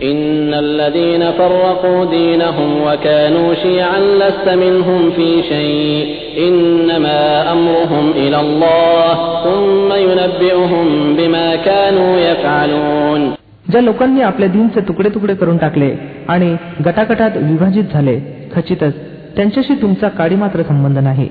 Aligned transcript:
إن 0.00 0.54
الذين 0.54 1.22
فرقوا 1.32 2.04
دينهم 2.06 2.70
وكانوا 2.82 3.54
شيعا 3.54 4.00
لست 4.20 4.48
منهم 4.48 5.10
في 5.10 5.42
شيء 5.42 6.04
إنما 6.38 7.52
أمرهم 7.52 8.10
إلى 8.10 8.40
الله 8.40 9.14
ثم 9.44 9.88
ينبئهم 10.06 10.86
بما 11.16 11.56
كانوا 11.58 12.12
يفعلون 12.18 13.22
ज्या 13.70 13.80
लोकांनी 13.80 14.20
आपल्या 14.22 14.48
दिनचे 14.48 14.80
तुकडे 14.80 15.08
तुकडे 15.08 15.34
करून 15.34 15.56
टाकले 15.56 15.90
आणि 16.28 16.54
गटागटात 16.86 17.36
विभाजित 17.36 17.84
झाले 17.92 18.18
खचितच 18.54 18.94
त्यांच्याशी 19.36 19.74
तुमचा 19.82 20.08
काडी 20.08 20.36
मात्र 20.36 20.62
संबंध 20.62 20.98
नाही 20.98 21.28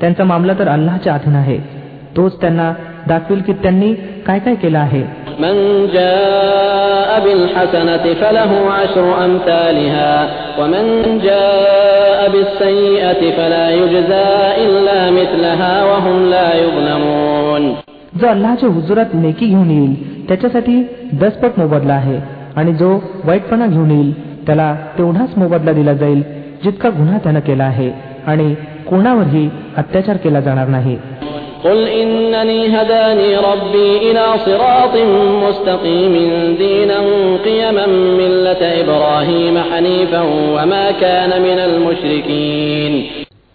त्यांचा 0.00 0.24
मामला 0.24 0.52
तर 0.58 0.68
अल्लाच्या 0.68 1.14
अधीन 1.14 1.36
आहे 1.36 1.58
तोच 2.16 2.40
त्यांना 2.40 2.72
दाखवेल 3.08 3.42
की 3.42 3.52
त्यांनी 3.52 3.94
काय 4.26 4.38
काय 4.38 4.54
केलं 4.54 4.78
आहे 4.78 5.02
من 5.40 5.56
جاء 5.94 7.10
بالحسنة 7.24 8.04
فله 8.14 8.52
عشر 8.70 9.06
أمثالها 9.24 10.12
ومن 10.58 10.84
جاء 11.18 12.20
بالسيئة 12.32 13.22
فلا 13.36 13.66
يجزى 13.70 14.30
إلا 14.64 14.98
مثلها 15.10 15.74
وهم 15.84 16.16
لا 16.30 16.48
يظلمون 16.54 17.62
जो 18.20 18.26
अल्लाच्या 18.26 18.68
हुजुरात 18.68 19.14
नेकी 19.14 19.46
घेऊन 19.46 19.70
येईल 19.70 19.92
त्याच्यासाठी 20.28 20.76
दसपट 21.20 21.58
मोबदला 21.58 21.92
आहे 21.92 22.18
आणि 22.56 22.72
जो 22.74 22.90
वाईटपणा 23.24 23.66
घेऊन 23.66 23.90
येईल 23.90 24.12
त्याला 24.46 24.74
तेवढाच 24.98 25.36
मोबदला 25.36 25.72
दिला 25.72 25.92
जाईल 25.94 26.22
जितका 26.64 26.88
गुन्हा 26.90 27.18
त्यानं 27.18 27.40
केला 27.40 27.64
आहे 27.64 27.90
आणि 28.26 28.54
कोणावरही 28.88 29.48
अत्याचार 29.76 30.16
केला 30.16 30.40
जाणार 30.40 30.68
नाही 30.68 30.96
قل 31.64 31.78
إنني 32.00 32.60
هداني 32.76 33.30
ربي 33.50 33.90
إلى 34.10 34.24
صراط 34.46 34.94
مستقيم 35.44 36.14
دينا 36.58 36.98
قيما 37.44 37.86
ملة 38.20 38.62
إبراهيم 38.82 39.54
حنيفا 39.70 40.22
وما 40.54 40.84
كان 41.02 41.30
من 41.42 41.58
المشركين 41.68 42.92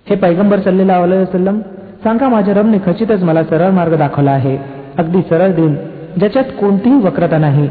हे 0.07 0.15
पैगंबर 0.15 0.59
सल्लेला 0.59 0.95
वसलम 0.99 1.57
सांगा 2.03 2.27
माझ्या 2.29 2.53
रबने 2.53 2.77
खचितच 2.85 3.23
मला 3.23 3.43
सरळ 3.49 3.69
मार्ग 3.71 3.93
दाखवला 3.97 4.31
आहे 4.31 4.57
अगदी 4.97 5.21
सरळ 5.29 5.51
दिन 5.59 5.75
ज्याच्यात 6.19 6.51
कोणतीही 6.59 6.99
वक्रता 7.03 7.37
नाही 7.37 7.67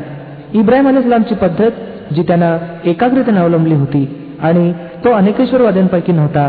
इब्राहिम 0.61 0.89
अलाइस्लामची 0.89 1.35
पद्धत 1.43 1.73
जी 2.15 2.23
त्यानं 2.29 2.89
एकाग्रतेने 2.91 3.41
अवलंबली 3.41 3.75
होती 3.75 4.03
आणि 4.41 4.73
तो 5.05 5.11
अनेकेश्वरवाद्यांपैकी 5.13 6.13
नव्हता 6.13 6.47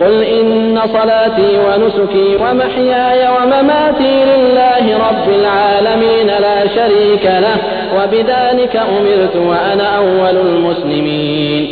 قل 0.00 0.14
إن 0.38 0.76
صلاتي 0.96 1.50
ونسكي 1.66 2.28
ومحياي 2.42 3.20
ومماتي 3.36 4.14
لله 4.30 4.84
رب 5.08 5.26
العالمين 5.40 6.28
لا 6.46 6.58
شريك 6.76 7.24
له 7.44 7.58
وبذلك 7.96 8.74
أمرت 8.76 9.34
وأنا 9.36 9.88
أول 9.98 10.36
المسلمين 10.48 11.62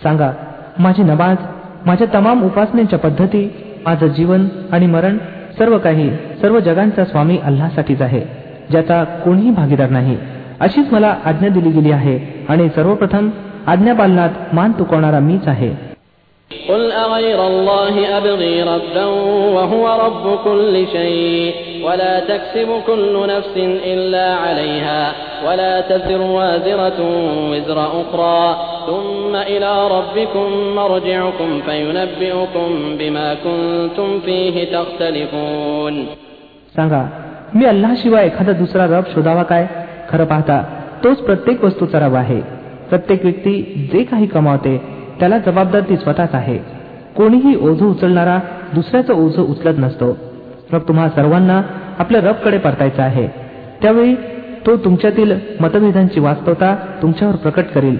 सांगा 0.00 0.30
माझी 0.78 1.02
नमाज 1.02 1.36
माझ्या 1.86 2.06
तमाम 2.14 2.42
उपासनेच्या 2.46 2.98
पद्धती 2.98 3.44
माझं 3.84 4.06
जीवन 4.16 4.46
आणि 4.72 4.86
मरण 4.86 5.16
सर्व 5.58 5.78
काही 5.78 6.10
सर्व 6.42 6.58
जगांचा 6.60 7.04
स्वामी 7.04 7.38
अल्लासाठीच 7.44 8.02
आहे 8.02 8.20
ज्याचा 8.70 9.02
कोणीही 9.24 9.50
भागीदार 9.50 9.90
नाही 9.90 10.16
अशीच 10.60 10.92
मला 10.92 11.14
आज्ञा 11.24 11.48
दिली 11.48 11.70
गेली 11.70 11.92
आहे 11.92 12.18
आणि 12.48 12.68
सर्वप्रथम 12.68 13.28
आज्ञापालनात 13.68 14.54
मान 14.54 14.72
तुकवणारा 14.78 15.20
मीच 15.20 15.48
आहे 15.48 15.72
قل 16.68 16.92
أغير 16.92 17.46
الله 17.46 17.94
أبغي 18.18 18.62
ربا 18.62 19.04
وهو 19.56 19.84
رب 20.06 20.24
كل 20.44 20.74
شيء 20.92 21.54
ولا 21.86 22.20
تكسب 22.20 22.68
كل 22.86 23.14
نفس 23.28 23.54
إلا 23.92 24.34
عليها 24.34 25.12
ولا 25.46 25.80
تزر 25.80 26.20
وازرة 26.20 27.00
وزر 27.50 27.78
أخرى 28.00 28.56
ثم 28.86 29.32
إلى 29.36 29.72
ربكم 29.88 30.48
مرجعكم 30.76 31.50
فينبئكم 31.66 32.68
بما 32.98 33.28
كنتم 33.34 34.20
فيه 34.20 34.56
تختلفون 34.72 35.94
सांगा 36.76 37.02
मी 37.54 37.64
अल्लाशिवाय 37.64 38.26
एखादा 38.26 38.52
दुसरा 38.62 38.84
रब 38.86 39.04
शोधावा 39.14 39.42
काय 39.42 39.64
खरं 40.10 40.24
पाहता 40.24 40.56
तोच 41.04 41.18
प्रत्येक 41.26 41.64
वस्तूचा 41.64 41.98
रब 42.06 42.14
आहे 42.16 42.40
प्रत्येक 42.88 43.24
व्यक्ती 43.24 43.88
जे 43.92 44.02
काही 44.02 44.26
कमावते 44.26 44.76
त्याला 45.20 45.38
जबाबदार 45.38 45.80
ती 45.80 45.96
स्वतःच 45.96 46.34
आहे 46.34 46.58
कोणीही 47.16 47.54
ओझं 47.56 47.84
उचलणारा 47.86 48.38
दुसऱ्याचं 48.74 49.14
ओझं 49.14 49.42
उचलत 49.42 49.78
नसतो 49.78 50.16
मग 50.72 50.88
तुम्हा 50.88 51.08
सर्वांना 51.08 51.60
आपल्या 51.98 52.20
रबकडे 52.20 52.58
परतायचं 52.58 53.02
आहे 53.02 53.26
त्यावेळी 53.82 54.14
तो 54.66 54.76
तुमच्यातील 54.76 55.34
मतभेदांची 55.60 56.20
वास्तवता 56.20 56.74
तुमच्यावर 57.02 57.36
प्रकट 57.36 57.72
करील 57.74 57.96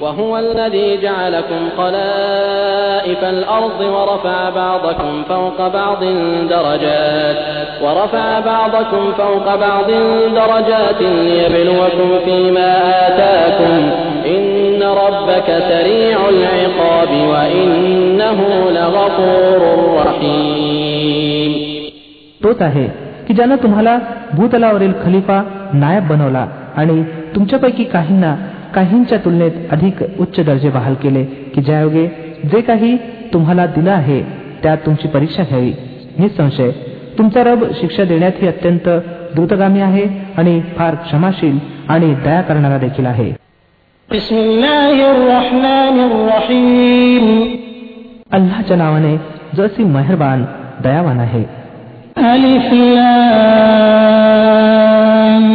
وهو 0.00 0.38
الذي 0.38 0.96
جعلكم 0.96 1.68
خلائف 1.76 3.24
الأرض 3.24 3.80
ورفع 3.80 4.50
بعضكم 4.50 5.22
فوق 5.28 5.58
بعض 5.68 6.04
درجات 6.50 7.36
ورفع 7.82 8.38
بعضكم 8.40 9.12
فوق 9.12 9.54
بعض 9.56 9.90
درجات 10.34 11.02
ليبلوكم 11.02 12.18
فيما 12.24 12.70
آتاكم 13.06 13.70
إن 13.72 13.93
ربك 15.44 15.48
سريع 15.72 16.18
العقاب 16.28 17.10
وإنه 17.32 18.38
لغفور 18.70 19.60
رحيم 20.00 21.52
तोच 22.44 22.60
आहे 22.62 22.86
की 23.26 23.34
ज्यानं 23.34 23.56
तुम्हाला 23.62 23.98
भूतलावरील 24.34 24.92
खलिफा 25.04 25.38
नायब 25.74 26.06
बनवला 26.08 26.46
आणि 26.76 27.02
तुमच्यापैकी 27.34 27.84
काहींना 27.84 28.34
काहींच्या 28.74 29.18
तुलनेत 29.24 29.52
अधिक 29.72 30.02
उच्च 30.20 30.40
दर्जे 30.46 30.70
बहाल 30.70 30.94
केले 30.94 31.24
की 31.54 31.62
ज्यायोगे 31.62 32.06
जे 32.52 32.60
काही 32.60 32.96
तुम्हाला 33.32 33.66
दिलं 33.66 33.90
आहे 33.90 34.20
त्यात 34.62 34.78
तुमची 34.86 35.08
परीक्षा 35.08 35.42
घ्यावी 35.42 35.72
निसंशय 36.18 36.70
तुमचा 37.18 37.44
रब 37.44 37.64
शिक्षा 37.80 38.04
देण्यातही 38.04 38.48
अत्यंत 38.48 38.88
द्रुतगामी 39.34 39.80
आहे 39.80 40.06
आणि 40.38 40.60
फार 40.78 40.94
क्षमाशील 41.04 41.58
आणि 41.88 42.14
दया 42.24 42.40
करणारा 42.40 42.78
देखील 42.78 43.06
आहे 43.06 43.32
بسم 44.08 44.36
الله 44.36 44.96
الرحمن 45.14 45.96
الرحيم 46.10 47.24
अल्लाच्या 48.36 48.76
नावाने 48.76 49.14
जो 49.56 49.62
असी 49.62 49.82
मेहरबान 49.96 50.44
दयावान 50.84 51.18
आहे 51.26 51.44
ألف 52.34 52.68
لام 54.20 55.46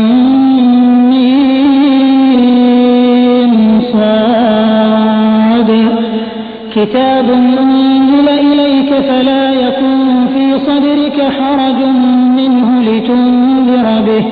ميم 2.45 3.53
صاد 3.93 5.69
كتاب 6.75 7.27
أنزل 7.61 8.27
إليك 8.29 8.89
فلا 9.07 9.45
يكن 9.63 9.99
في 10.33 10.45
صدرك 10.67 11.17
حرج 11.37 11.79
منه 12.37 12.67
لتنذر 12.87 13.87
به 14.07 14.25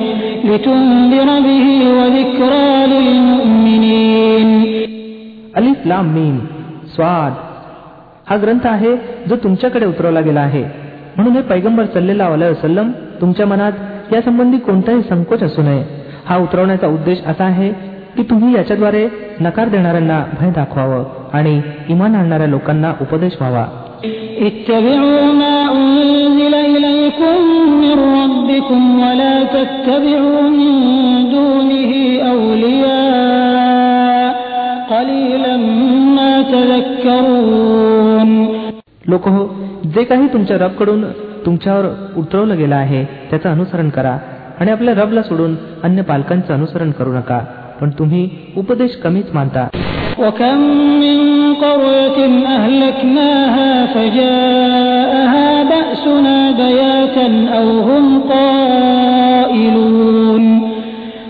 لتنذر 0.48 1.28
به 1.40 1.66
وذكرى 1.98 2.86
للمؤمنين 2.86 4.48
अलिफ 5.56 5.86
लाम 5.86 6.06
मीम 6.14 6.38
स्वाद 6.94 7.32
हा 8.28 8.36
ग्रंथ 8.36 8.66
आहे 8.66 8.96
जो 9.28 9.36
तुमच्याकडे 9.36 9.86
उतरवला 9.86 10.20
गेला 10.20 10.40
आहे 10.40 10.64
म्हणून 11.16 11.32
हे 11.32 11.42
पैगंबर 11.42 11.84
सल्लेला 11.84 12.28
वसलम 12.28 12.90
तुमच्या 13.20 13.46
मनात 13.46 13.72
यासंबंधी 14.12 14.58
कोणताही 14.58 15.02
संकोच 15.02 15.42
असू 15.42 15.62
नये 15.62 15.84
हा 16.26 16.36
उतरवण्याचा 16.36 16.86
उद्देश 16.86 17.18
असा 17.26 17.44
आहे 17.44 17.72
की 18.16 18.22
तुम्ही 18.22 18.54
याच्याद्वारे 18.54 19.08
नकार 19.40 19.68
देणाऱ्यांना 19.68 20.24
भय 20.40 20.50
दाखवावं 20.50 21.04
आणि 21.32 21.60
इमान 21.88 22.14
आणणाऱ्या 22.14 22.46
लोकांना 22.46 22.92
उपदेश 23.00 23.32
व्हावा 23.40 23.66
ربكم 28.48 28.82
ولا 29.00 29.36
تتبعوا 29.54 30.42
من 30.50 30.72
دونه 31.34 31.92
أولياء 32.34 34.32
قليلا 34.92 35.54
ما 36.16 36.32
تذكرون 36.52 38.30
लोक 39.08 39.24
हो 39.28 39.42
जे 39.94 40.02
काही 40.04 40.26
तुमच्या 40.32 40.56
रबकडून 40.58 41.00
तुमच्यावर 41.46 41.84
उतरवलं 42.16 42.56
गेलं 42.58 42.76
आहे 42.76 43.04
त्याचं 43.30 43.48
अनुसरण 43.50 43.88
करा 43.88 44.14
आणि 44.60 44.70
आपल्या 44.70 44.94
रबला 44.94 45.22
सोडून 45.22 45.52
अन्य 45.82 46.02
पालकांचं 46.02 46.54
अनुसरण 46.54 46.90
करू 46.90 47.12
नका 47.12 47.38
पण 47.80 47.88
तुम्ही 47.90 48.22
उपदेश 48.56 48.92
कमीच 49.04 49.28
मानता 49.34 49.64
وكم 50.18 50.58
من 51.02 51.18
قرية 51.54 52.18
أهلكناها 52.48 53.70
فجاءها 53.86 54.44
بأسنا 54.44 54.77
بياتا 56.98 57.28
أو 57.58 57.68
هم 57.88 58.06
قائلون 58.34 60.44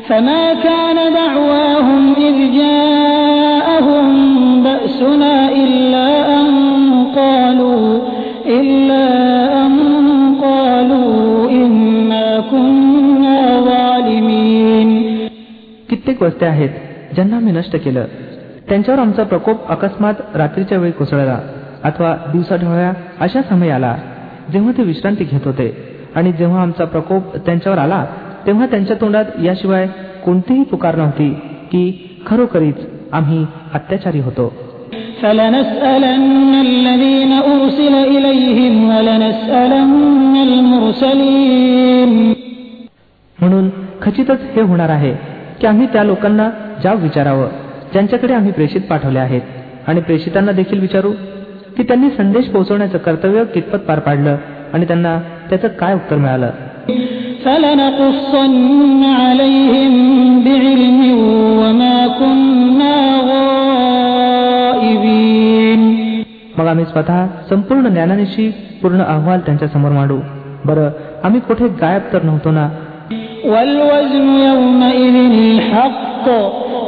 فما 0.08 0.44
كان 0.66 0.98
دعواهم 1.20 2.02
إذ 2.26 2.36
جاءهم 2.60 4.06
بأسنا 4.64 5.34
إلا 5.64 6.08
أن 6.40 6.46
قالوا 7.16 7.86
إلا 8.58 9.06
أن 9.64 9.72
قالوا 10.42 11.50
إنا 11.50 12.26
كنا 12.50 13.38
ظالمين 13.70 14.88
कित्येक 15.90 16.18
वस्त्या 16.22 16.48
आहेत 16.48 16.70
ज्यांना 17.14 17.36
आम्ही 17.36 17.52
नष्ट 17.52 17.76
केलं 17.84 18.04
त्यांच्यावर 18.68 19.00
आमचा 19.00 19.22
प्रकोप 19.32 19.58
अकस्मात 19.68 20.14
रात्रीच्या 20.36 20.78
वेळी 20.78 20.92
कोसळला 20.98 21.38
अथवा 21.84 22.16
दिवसा 22.32 22.56
ढवळ्या 22.56 22.92
अशा 23.20 23.42
समय 23.50 23.70
आला 23.70 23.94
जेव्हा 24.53 24.71
ते 24.77 24.83
विश्रांती 24.83 25.23
घेत 25.23 25.39
होते 25.45 25.73
आणि 26.15 26.31
जेव्हा 26.31 26.61
आमचा 26.61 26.85
प्रकोप 26.85 27.35
त्यांच्यावर 27.35 27.77
आला 27.77 28.05
तेव्हा 28.47 28.65
त्यांच्या 28.65 28.95
तोंडात 29.01 29.25
याशिवाय 29.43 29.87
कोणतीही 30.25 30.63
पुकार 30.63 30.95
नव्हती 30.95 31.29
की 31.71 32.09
खरोखरीच 32.27 32.75
आम्ही 33.11 33.45
अत्याचारी 33.73 34.19
होतो. 34.19 34.53
म्हणून 43.41 43.69
खचितच 44.01 44.41
हे 44.55 44.61
होणार 44.61 44.89
आहे 44.89 45.13
की 45.61 45.67
आम्ही 45.67 45.87
त्या 45.93 46.03
लोकांना 46.03 46.49
जाव 46.83 46.97
विचारावं 46.97 47.47
ज्यांच्याकडे 47.93 48.33
आम्ही 48.33 48.51
प्रेषित 48.51 48.81
पाठवले 48.81 49.19
आहेत. 49.19 49.41
आणि 49.87 50.01
प्रेषितांना 50.01 50.51
देखील 50.51 50.79
विचारू 50.79 51.11
की 51.76 51.82
त्यांनी 51.82 52.10
संदेश 52.10 52.48
पोहोचवण्याचं 52.48 52.98
कर्तव्य 52.98 53.44
कितपत 53.44 53.78
पार 53.78 53.98
पाडलं 53.98 54.36
आणि 54.72 54.86
त्यांना 54.86 55.18
त्याचं 55.50 55.68
काय 55.68 55.94
उत्तर 55.94 56.16
मिळालं 56.16 56.50
मग 66.58 66.66
आम्ही 66.66 66.84
स्वतः 66.84 67.26
संपूर्ण 67.50 67.88
ज्ञानानिशी 67.88 68.48
पूर्ण 68.82 69.02
अहवाल 69.02 69.40
त्यांच्या 69.40 69.68
समोर 69.68 69.90
मांडू 69.90 70.18
बरं 70.64 70.90
आम्ही 71.24 71.40
कुठे 71.40 71.68
गायब 71.80 72.12
तर 72.12 72.22
नव्हतो 72.22 72.50
ना 72.50 72.68
والوزن 73.44 74.28
يومئذ 74.42 75.16
الحق 75.32 76.26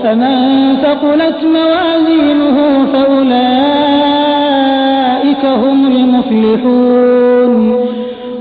فمن 0.03 0.37
ثقلت 0.83 1.41
موازينه 1.47 2.57
فأولئك 2.93 4.50
هم 5.45 5.87
المفلحون 5.87 7.75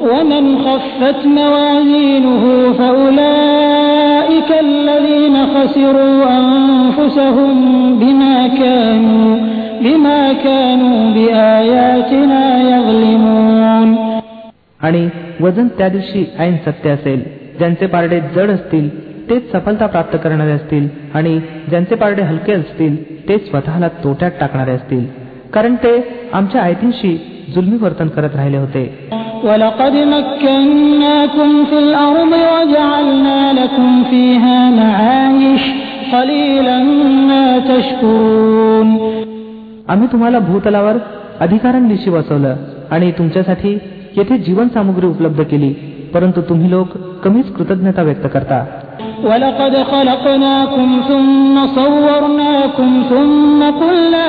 ومن 0.01 0.57
خفت 0.57 1.25
موازينه 1.25 2.44
فأولئك 2.73 4.50
الذين 4.62 5.35
خسروا 5.45 6.23
أنفسهم 6.39 7.56
بما 8.00 8.47
كانوا 8.47 9.38
بما 9.81 10.33
كانوا 10.33 11.13
بآياتنا 11.15 12.44
يظلمون 12.71 13.89
आणि 14.81 15.07
वजन 15.41 15.67
त्या 15.67 15.88
दिवशी 15.89 16.23
ऐन 16.39 16.56
सत्य 16.65 16.89
असेल 16.89 17.21
ज्यांचे 17.57 17.85
पारडे 17.85 18.19
जड 18.35 18.50
असतील 18.50 18.89
तेच 19.29 19.51
सफलता 19.51 19.85
प्राप्त 19.85 20.17
करणारे 20.23 20.51
असतील 20.51 20.88
आणि 21.13 21.39
ज्यांचे 21.69 21.95
पारडे 21.95 22.21
हलके 22.21 22.53
असतील 22.53 22.95
तेच 23.29 23.50
स्वतःला 23.50 23.88
तोट्यात 24.03 24.31
टाकणारे 24.39 24.71
असतील 24.71 25.06
कारण 25.53 25.75
ते 25.75 25.94
आमच्या 26.33 26.62
आयतींशी 26.62 27.17
जुलमी 27.56 27.77
वर्तन 27.81 28.07
करत 28.07 28.35
राहिले 28.35 28.57
होते 28.57 28.83
ولقد 29.44 29.95
مكناكم 30.15 31.65
في 31.65 31.77
الأرض 31.79 32.31
وجعلنا 32.51 33.53
لكم 33.53 34.03
فيها 34.03 34.57
معايش 34.69 35.63
قليلا 36.13 36.77
ما 37.29 37.45
تشكرون 37.59 38.88
आम्ही 39.88 40.07
तुम्हाला 40.12 40.39
भूतलावर 40.39 40.97
अधिकारांविषयी 41.39 42.13
वसवलं 42.13 42.56
आणि 42.91 43.12
तुमच्यासाठी 43.12 43.73
येथे 44.17 44.38
जीवन 44.38 44.67
सामुग्री 44.67 45.07
उपलब्ध 45.07 45.41
केली 45.41 45.69
परंतु 46.13 46.41
तुम्ही 46.41 46.71
लोक 46.71 46.97
कमीच 47.23 47.51
कृतज्ञता 47.51 48.01
व्यक्त 48.01 48.27
करता 48.33 48.65
ولقد 49.23 49.73
خلقناكم 49.83 50.89
ثم 51.09 51.56
صورناكم 51.79 52.89
ثم 53.09 53.59
قلنا 53.81 54.27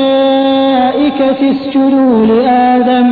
للملائكة 0.00 1.40
اسجدوا 1.52 2.14
لآدم 2.30 3.08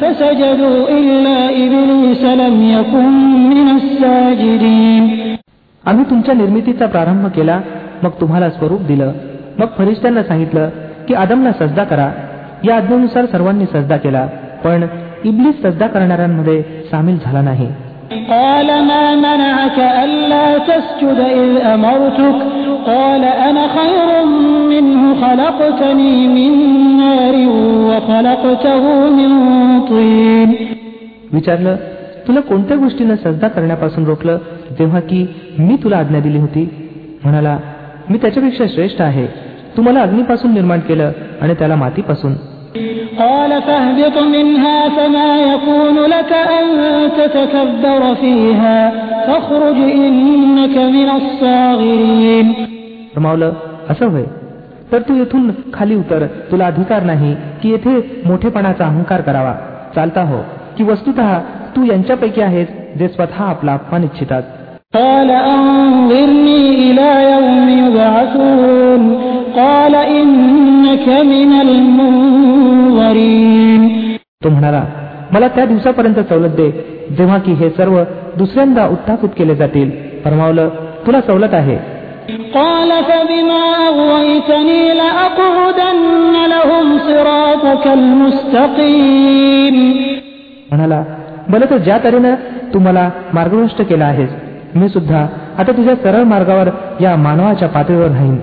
فسجدوا 0.00 0.78
إلا 0.98 1.38
إبليس 1.64 2.22
لم 2.42 2.56
يكن 2.76 3.12
من 3.52 3.66
الساجدين 3.78 5.04
आम्ही 5.84 6.04
तुमच्या 6.10 6.34
निर्मितीचा 6.34 6.86
प्रारंभ 6.86 7.24
केला 7.36 7.56
मग 8.02 8.10
तुम्हाला 8.20 8.48
स्वरूप 8.50 8.80
दिलं 8.86 9.12
मग 9.58 9.68
फरिश्त्यांना 9.78 10.22
सांगितलं 10.22 10.64
की 11.08 11.12
आदमला 11.14 11.52
सजदा 11.60 11.84
करा 11.84 12.08
या 12.64 12.74
आज्ञेनुसार 12.76 13.24
सर्वांनी 13.32 13.66
सजदा 13.74 13.96
केला 13.96 14.24
पण 14.64 14.78
इबलीस 15.24 15.56
सजदा 15.62 15.86
करणाऱ्यांमध्ये 15.94 16.58
सामील 16.90 17.16
झाला 17.24 17.42
नाही 17.42 17.68
قال 18.28 18.66
ما 18.84 19.04
منعك 19.16 19.78
ألا 20.04 20.58
تسجد 20.58 21.18
إذ 21.18 21.50
أمرتك 21.74 22.38
قال 22.86 23.24
أنا 23.24 23.64
خير 23.68 24.08
منه 24.68 25.02
خلقتني 25.14 26.28
من 26.28 26.52
نار 26.98 27.34
وخلقته 27.88 28.84
من 29.10 29.30
طين 29.80 30.50
विचारलं 31.32 31.76
तुला 32.28 32.40
कोणत्या 32.40 32.76
गोष्टीनं 32.76 33.16
सजदा 33.16 33.48
करण्यापासून 33.48 34.04
रोखलं 34.04 34.38
जेव्हा 34.78 35.00
की 35.00 35.26
मी 35.58 35.76
तुला 35.76 35.96
आज्ञा 35.96 36.20
दिली 36.20 36.38
होती 36.38 36.68
म्हणाला 37.24 37.58
मी 38.10 38.18
त्याच्यापेक्षा 38.18 38.64
श्रेष्ठ 38.74 39.00
आहे 39.02 39.26
तू 39.76 39.82
मला 39.82 40.00
अग्नीपासून 40.00 40.54
निर्माण 40.54 40.80
केलं 40.80 41.12
आणि 41.40 41.54
त्याला 41.54 41.76
मातीपासून 41.76 42.32
قال 43.18 43.62
فاهبط 43.62 44.16
منها 44.18 44.88
فما 44.88 45.30
يكون 45.42 45.96
لك 46.06 46.32
أن 46.32 46.66
تتكبر 47.18 48.14
فيها 48.14 48.90
فاخرج 49.26 49.76
إنك 49.76 50.76
من 50.96 51.08
الصاغرين 51.10 52.46
रमावलं 53.16 53.52
असं 53.90 54.06
होय 54.10 54.24
तर 54.92 55.00
तू 55.08 55.14
येथून 55.16 55.50
खाली 55.74 55.94
उतर 55.94 56.26
तुला 56.50 56.66
अधिकार 56.66 57.02
नाही 57.02 57.34
की 57.62 57.70
येथे 57.70 57.94
मोठेपणाचा 58.26 58.84
अहंकार 58.84 59.20
करावा 59.20 59.54
चालता 59.94 60.22
हो 60.22 60.38
की 60.78 60.84
वस्तुत 60.84 61.20
तू 61.76 61.84
यांच्यापैकी 61.84 62.40
आहेस 62.40 62.68
जे 62.98 63.08
स्वतः 63.08 63.42
आपला 63.44 63.72
अपमान 63.72 64.04
इच्छितात 64.04 64.42
قال 64.94 65.30
أنظرني 65.30 66.60
إلى 66.84 67.08
يوم 67.32 67.68
يبعثون 67.82 69.02
قال 69.56 69.94
إنك 69.94 71.08
من 71.32 71.50
المنظرين 71.60 72.51
तो 74.43 74.49
म्हणाला 74.49 74.83
मला 75.31 75.47
त्या 75.47 75.65
दिवसापर्यंत 75.65 76.15
सवलत 76.29 76.49
दे 76.49 76.71
जेव्हा 77.17 77.37
की 77.37 77.51
हे 77.51 77.69
सर्व 77.69 78.03
दुसऱ्यांदा 78.37 78.87
उत्थापित 78.87 79.29
केले 79.37 79.55
जातील. 79.55 79.91
फरमावलं 80.25 80.69
तुला 81.07 81.21
सवलत 81.21 81.53
आहे. 81.53 81.93
म्हणाला 90.71 91.03
बल 91.49 91.61
तर 91.69 91.77
ज्या 91.77 91.97
तऱ्हेनं 92.03 92.35
तू 92.73 92.79
मला 92.79 93.09
मार्गभ्रष्ट 93.33 93.81
केला 93.81 94.05
आहेस 94.05 94.29
मी 94.75 94.89
सुद्धा 94.89 95.27
आता 95.57 95.71
तुझ्या 95.71 95.95
सरळ 95.95 96.23
मार्गावर 96.23 96.69
या 97.01 97.15
मानवाच्या 97.15 97.67
पातळीवर 97.67 98.07
राहीन. 98.07 98.37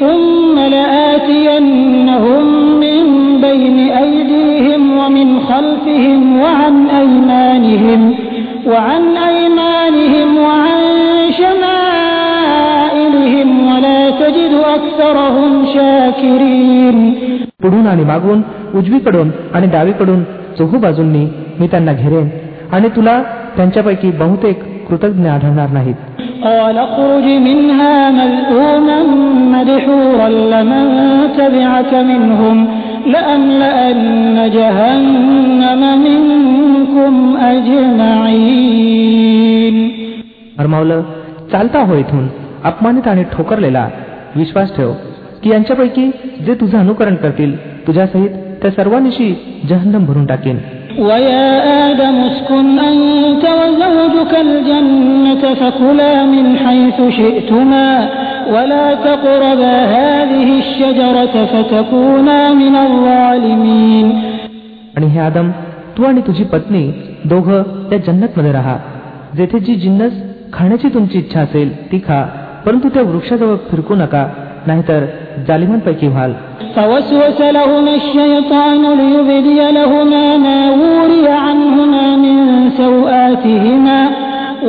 ثم 0.00 0.56
لآتينهم 0.74 2.44
من 2.80 3.02
بين 3.40 3.78
أيديهم 4.02 4.82
ومن 4.98 5.28
خلفهم 5.40 6.20
وعن 6.40 6.74
أيمانهم 7.00 8.00
وعن 8.66 9.02
أيمانهم 9.28 10.28
وعن 10.38 10.80
شمائلهم 12.20 13.48
ولا 13.68 14.00
تجد 14.22 14.52
أكثرهم 14.76 15.52
شاكرين 15.74 16.98
पुढून 17.62 17.86
आणि 17.86 18.04
मागून 18.04 18.38
उजवीकडून 18.74 19.28
आणि 19.54 19.66
डावीकडून 19.66 20.20
चोहू 20.58 20.78
बाजूंनी 20.78 21.24
मी 21.60 21.66
त्यांना 21.66 21.92
घेरेन 21.92 22.28
आणि 22.72 22.88
तुला 22.96 23.22
त्यांच्यापैकी 23.56 24.10
बहुतेक 24.10 24.56
कृतज्ञ 24.88 25.28
आढळणार 25.28 25.68
नाहीत 25.68 25.98
قال 26.44 26.78
اخرج 26.78 27.26
منها 27.48 28.10
ملؤوما 28.10 28.98
مدحورا 29.54 30.28
لمن 30.52 30.84
تبعك 31.38 31.92
منهم 32.10 32.56
لأملأن 33.06 34.36
جهنم 34.50 35.82
منكم 36.06 37.12
أجمعين 38.50 39.76
फरमावलं 40.58 41.00
चालता 41.52 41.80
हो 41.80 41.94
इथून 41.96 42.26
अपमानित 42.64 43.06
आणि 43.08 43.22
ठोकरलेला 43.32 43.84
विश्वास 44.36 44.76
ठेव 44.76 44.90
की 45.42 45.50
यांच्यापैकी 45.50 46.10
जे 46.46 46.54
तुझं 46.54 46.78
अनुकरण 46.78 47.14
करतील 47.14 47.56
तुझ्यासहित 47.86 48.30
त्या 48.62 48.70
सर्वांनिशी 48.70 49.28
जहन्नम 49.68 50.04
भरून 50.06 50.26
टाकेन 50.26 50.56
ويا 50.98 51.90
آدم 51.90 52.16
اسكن 52.30 52.78
أنت 52.78 53.44
وزوجك 53.60 54.32
الجنة 54.40 55.54
فكلا 55.54 56.24
من 56.24 56.56
حيث 56.56 56.98
شئتما 57.16 58.08
ولا 58.54 58.94
تقربا 58.94 59.76
هذه 59.96 60.48
الشجرة 60.58 61.34
فتكونا 61.52 62.40
من 62.52 62.74
الظالمين 62.76 64.08
आणि 64.96 65.06
हे 65.06 65.20
आदम 65.20 65.50
तू 65.96 66.04
आणि 66.04 66.20
तुझी 66.26 66.44
पत्नी 66.44 66.84
दोघं 67.30 67.62
त्या 67.90 67.98
जन्नत 68.06 68.38
मध्ये 68.38 68.52
राहा 68.52 68.76
जेथे 69.36 69.58
जी 69.66 69.74
जिन्नस 69.74 70.12
खाण्याची 70.52 70.88
तुमची 70.94 71.18
इच्छा 71.18 71.40
असेल 71.40 71.68
ती 71.92 71.98
खा 72.08 72.22
परंतु 72.66 72.88
त्या 72.94 73.02
वृक्षाजवळ 73.02 73.56
फिरकू 73.70 73.94
नका 73.94 74.26
नाहीतर 74.66 75.04
जालिमांपैकी 75.48 76.08
व्हाल 76.08 76.32
فوسوس 76.74 77.40
لهما 77.40 77.94
الشيطان 77.94 78.82
ليبدي 79.00 79.60
لهما 79.70 80.36
ما 80.36 80.63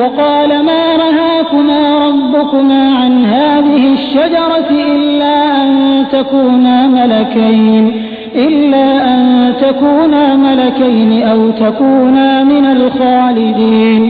وقال 0.05 0.51
ما 0.65 0.81
رهاكما 0.95 1.81
ربكما 2.07 2.81
عن 2.95 3.13
هذه 3.25 3.83
الشجرة 3.93 4.69
إلا 4.91 5.35
أن 5.61 5.71
تكونا 6.11 6.77
ملكين 6.87 7.85
إلا 8.35 8.87
أن 9.13 9.21
تكونا 9.61 10.23
ملكين 10.37 11.11
أو 11.23 11.39
تكونا 11.63 12.43
من 12.43 12.65
الخالدين 12.65 14.01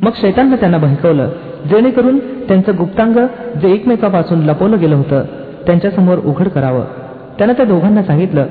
मग 0.00 0.14
शैताननं 0.22 0.56
त्यांना 0.56 0.78
बहकवलं 0.78 1.28
जेणेकरून 1.70 2.18
त्यांचं 2.48 2.76
गुप्तांग 2.78 3.16
जे 3.62 3.72
एकमेकापासून 3.72 4.42
लपवलं 4.46 4.80
गेलं 4.80 4.96
होतं 4.96 5.22
त्यांच्यासमोर 5.66 6.18
उघड 6.24 6.48
करावं 6.48 6.84
त्यानं 7.38 7.52
त्या 7.52 7.66
दोघांना 7.66 8.02
सांगितलं 8.02 8.46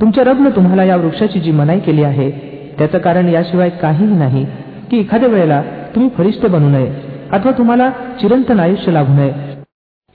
तुमच्या 0.00 0.24
रबनं 0.24 0.50
तुम्हाला 0.56 0.84
या 0.84 0.96
वृक्षाची 0.96 1.40
जी 1.40 1.50
मनाई 1.50 1.78
केली 1.78 2.02
आहे 2.02 2.30
त्याचं 2.78 2.98
कारण 2.98 3.28
याशिवाय 3.28 3.70
काहीही 3.82 4.14
नाही 4.14 4.44
की 4.90 4.98
एखाद्या 4.98 5.28
वेळेला 5.28 5.62
तुम्ही 5.96 6.08
फरिश्ते 6.16 6.48
बनू 6.54 6.68
नये 6.76 6.88
अथवा 7.36 7.52
तुम्हाला 7.58 7.86
चिरंतन 8.20 8.60
आयुष्य 8.66 8.90
लाभू 8.98 9.12
नये 9.20 9.32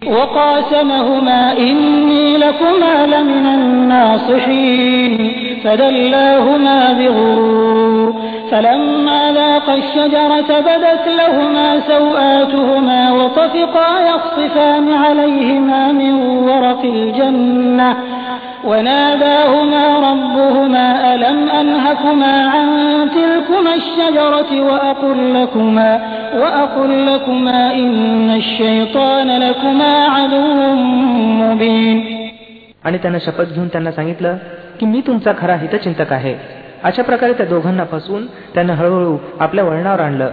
وقاسمهما 0.01 1.41
إني 1.57 2.37
لكما 2.37 2.95
لمن 3.05 3.45
الناصحين 3.59 5.31
فدلاهما 5.63 6.93
بغرور 6.93 8.13
فلما 8.51 9.31
ذاقا 9.33 9.73
الشجرة 9.75 10.49
بدت 10.59 11.05
لهما 11.19 11.79
سوآتهما 11.79 13.11
وطفقا 13.11 13.89
يخصفان 14.11 14.85
عليهما 15.03 15.91
من 15.91 16.13
ورق 16.49 16.81
الجنة 16.85 17.89
وناداهما 18.63 19.85
ربهما 20.09 20.87
ألم 21.13 21.49
أنهكما 21.49 22.33
عن 22.47 22.67
تلكما 23.09 23.73
الشجرة 23.73 24.51
وأقل 24.61 25.19
لكما 25.33 25.91
وأقل 26.35 26.91
لكما 27.07 27.73
إن 27.73 28.29
الشيطان 28.29 29.27
لكما 29.39 29.91
عدو 30.05 30.45
مبين 31.41 31.97
आणि 32.85 32.97
त्यांना 32.97 33.19
शपथ 33.19 33.53
घेऊन 33.53 33.67
त्यांना 33.67 33.91
सांगितलं 33.91 34.37
की 34.79 34.85
मी 34.85 35.01
तुमचा 35.07 35.31
खरा 35.37 35.55
हितचिंतक 35.55 36.13
आहे 36.13 36.35
अशा 36.83 37.03
प्रकारे 37.03 37.33
त्या 37.33 37.45
दोघांना 37.45 37.85
फसवून 37.91 38.25
त्यांना 38.53 38.73
हळूहळू 38.73 39.17
आपल्या 39.39 39.63
वळणावर 39.63 39.99
आणलं 39.99 40.29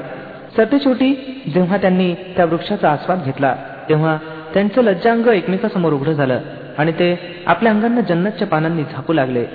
सरतेशेवटी 0.57 1.13
जेव्हा 1.55 1.77
त्यांनी 1.77 2.15
त्या 2.37 2.45
वृक्षाचा 2.45 2.91
आस्वाद 2.91 3.25
घेतला 3.25 3.55
तेव्हा 3.89 4.17
त्यांचं 4.55 4.83
लज्जांग 4.83 5.27
एकमेकासमोर 5.27 5.93
उघडं 5.93 6.13
झालं 6.13 6.41
आणि 6.80 6.92
ते 6.92 7.20
आपल्या 7.48 7.72
अंगांना 7.72 8.02
जन्नतच्या 8.02 8.48
पानांनी 8.48 8.84
झाकू 8.84 9.14
लागले. 9.14 9.46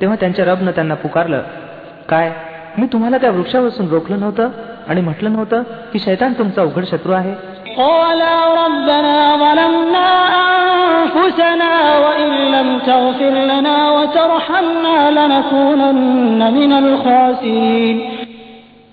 तेव्हा 0.00 0.16
त्यांच्या 0.20 0.44
रबनं 0.44 0.70
त्यांना 0.70 0.94
पुकारलं 0.94 1.42
काय 2.08 2.32
मी 2.78 2.86
तुम्हाला 2.86 3.18
त्या 3.18 3.30
वृक्षापासून 3.30 3.88
रोखलं 3.88 4.20
नव्हतं 4.20 4.48
आणि 4.88 5.00
म्हटलं 5.00 5.32
नव्हतं 5.32 5.62
की 5.92 5.98
शैतान 5.98 6.32
तुमचा 6.32 6.62
उघड 6.62 6.84
शत्रू 6.84 7.12
आहे? 7.12 7.34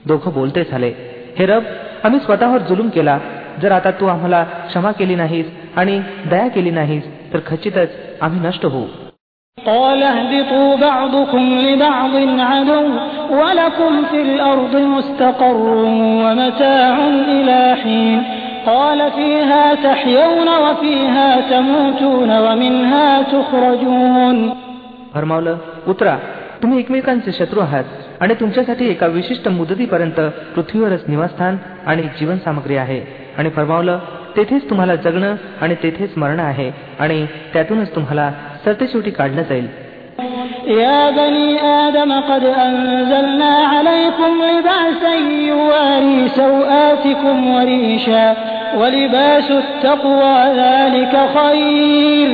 दोघं 0.05 0.33
बोलते 0.33 0.63
झाले 0.71 0.93
हे 1.39 1.45
रब 1.45 1.63
आम्ही 2.03 2.19
स्वतःवर 2.19 2.57
जुलूम 2.57 2.89
केला. 2.89 3.19
जर 3.61 3.71
आता 3.71 3.91
तू 3.91 4.05
आम्हाला 4.05 4.43
क्षमा 4.43 4.91
केली 4.91 5.15
नाहीस 5.15 5.45
आणि 5.75 6.01
दया 6.29 6.47
केली 6.47 6.69
नाहीस 6.69 7.03
तर 7.32 7.38
खचितच 7.46 7.90
आम्ही 8.22 8.40
नष्ट 8.48 8.66
होऊ 8.66 8.86
قال 9.58 10.02
اهبطوا 10.02 10.76
بعضكم 10.76 11.42
لبعض 11.60 12.14
عدو 12.40 12.84
ولكم 13.30 13.92
في 14.10 14.22
الأرض 14.22 14.74
مستقر 14.76 15.56
ومتاع 16.24 16.94
إلى 17.28 17.76
حين 17.82 18.22
قال 18.66 19.10
فيها 19.10 19.74
تحيون 19.74 20.48
وفيها 20.48 21.28
تموتون 21.50 22.30
ومنها 22.38 23.22
تخرجون 23.22 24.36
फरमावलं 25.14 25.56
उतरा 25.88 26.16
तुम्ही 26.62 26.78
एकमेकांचे 26.78 27.32
शत्रू 27.32 27.60
आहात 27.60 27.84
आणि 28.20 28.34
तुमच्यासाठी 28.34 28.88
एका 28.88 29.06
विशिष्ट 29.06 29.48
मुदतीपर्यंत 29.48 30.20
पृथ्वीवरच 30.54 31.02
निवासस्थान 31.08 31.56
आणि 31.86 32.02
जीवनसामग्री 32.02 32.76
आहे 32.76 33.00
आणि 33.38 33.50
फरमावलं 33.50 33.98
तेथेच 34.36 34.68
तुम्हाला 34.70 34.94
जगणं 34.94 35.34
आणि 35.60 35.74
तेथेच 35.82 36.16
मरणं 36.16 36.42
आहे 36.42 36.70
आणि 36.98 37.24
त्यातूनच 37.52 37.94
तुम्हाला 37.94 38.30
सरतेशेवटी 38.64 39.10
काढलं 39.10 39.42
जाईल 39.42 39.68
يا 40.82 41.10
بني 41.10 41.48
آدم 41.84 42.10
قد 42.20 42.44
أنزلنا 42.44 43.52
عليكم 43.74 44.32
لباسا 44.42 45.14
يواري 45.50 46.28
سوآتكم 46.28 47.36
وريشا 47.54 48.26
ولباس 48.80 49.50
التقوى 49.50 50.38
ذلك 50.64 51.14
خير 51.36 52.28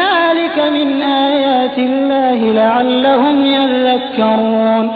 ذلك 0.00 0.56
من 0.76 0.88
آيات 1.02 1.78
الله 1.78 2.38
لعلهم 2.60 3.36
يذكرون 3.56 4.86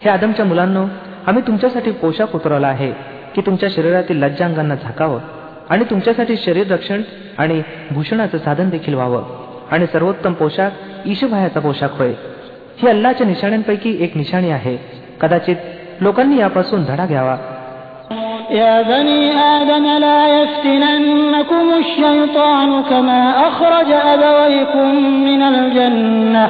हे 0.00 0.10
आदमच्या 0.10 0.44
मुलांना 0.44 0.84
आम्ही 1.26 1.42
तुमच्यासाठी 1.46 1.90
पोशाख 2.02 2.34
उतरवला 2.34 2.66
आहे 2.66 2.90
की 3.34 3.40
तुमच्या 3.46 3.68
शरीरातील 3.76 4.22
लज्जांगांना 4.24 4.74
झाकावं 4.74 5.20
आणि 5.70 5.84
तुमच्यासाठी 5.90 6.36
शरीर 6.36 6.72
रक्षण 6.72 7.02
आणि 7.38 7.60
भूषणाचं 7.90 8.38
साधन 8.38 8.68
देखील 8.70 8.94
व्हावं 8.94 9.22
आणि 9.72 9.86
सर्वोत्तम 9.86 10.32
पोशाख 10.32 11.06
ईशभायाचा 11.06 11.60
पोशाख 11.60 11.98
होय 11.98 12.12
ही 12.82 12.88
अल्लाच्या 12.88 13.26
निशाण्यांपैकी 13.26 13.96
एक 14.04 14.16
निशाणी 14.16 14.50
आहे 14.50 14.76
कदाचित 15.20 16.02
लोकांनी 16.02 16.38
यापासून 16.38 16.84
धडा 16.84 17.06
घ्यावा 17.06 17.36
يا 18.50 18.82
بني 18.82 19.30
آدم 19.56 19.86
لا 19.98 20.20
يفتننكم 20.28 21.66
الشيطان 21.74 22.82
كما 22.82 23.48
أخرج 23.48 23.90
أبويكم 23.92 24.88
من 25.24 25.42
الجنة 25.42 26.44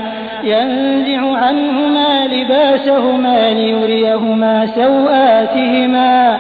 ينزع 0.45 1.21
عنهما 1.37 2.27
لباسهما 2.27 3.51
ليريهما 3.51 4.67
سوآتهما 4.67 6.39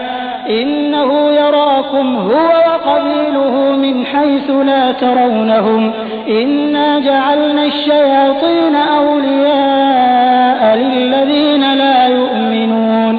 إنه 0.50 1.10
يراكم 1.30 2.06
هو 2.16 2.46
وقبيله 2.68 3.54
من 3.76 3.96
حيث 4.04 4.48
لا 4.50 4.92
ترونهم 4.92 5.82
إنا 6.28 6.88
جعلنا 7.00 7.64
الشياطين 7.64 8.76
أولياء 8.98 10.62
للذين 10.76 11.64
لا 11.74 11.98
يؤمنون 12.08 13.14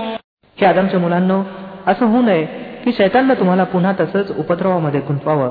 हे 0.57 0.65
आदमच्या 0.65 0.99
मुलांना 0.99 1.37
असं 1.87 2.05
होऊ 2.05 2.21
नये 2.21 2.45
की 2.83 2.91
शैताननं 2.97 3.33
तुम्हाला 3.33 3.63
पुन्हा 3.63 3.91
तसंच 3.99 4.31
उपद्रवामध्ये 4.37 4.99
गुंतवावं 4.99 5.49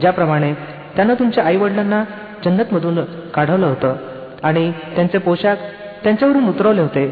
ज्याप्रमाणे 0.00 0.52
त्यानं 0.96 1.14
तुमच्या 1.14 1.44
आई 1.44 1.56
वडिलांना 1.56 2.02
जन्नतमधून 2.44 2.98
काढवलं 3.34 3.66
होतं 3.66 3.94
आणि 4.42 4.70
त्यांचे 4.96 5.18
पोशाख 5.18 5.56
त्यांच्यावरून 6.04 6.48
उतरवले 6.48 6.80
होते 6.80 7.06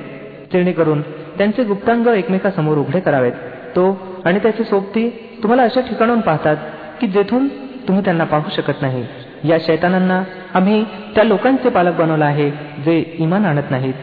जेणेकरून 0.52 1.00
त्यांचे 1.38 1.64
गुप्तांग 1.64 2.06
एकमेकासमोर 2.06 2.78
उघडे 2.78 3.00
करावेत 3.00 3.32
तो 3.76 3.84
आणि 4.24 4.38
त्याचे 4.38 4.64
सोबती 4.64 5.08
तुम्हाला 5.42 5.62
अशा 5.62 5.80
ठिकाणाहून 5.80 6.20
पाहतात 6.20 6.56
की 7.00 7.06
जेथून 7.06 7.48
तुम्ही 7.88 8.04
त्यांना 8.04 8.24
पाहू 8.24 8.50
शकत 8.56 8.82
नाही 8.82 9.04
या 9.44 9.58
शैतानांना 9.66 10.22
आम्ही 10.54 10.84
त्या 11.14 11.24
लोकांचे 11.24 11.68
पालक 11.68 11.94
बनवलं 11.98 12.24
आहे 12.24 12.50
जे 12.84 12.98
इमान 13.18 13.44
आणत 13.44 13.70
नाहीत 13.70 13.94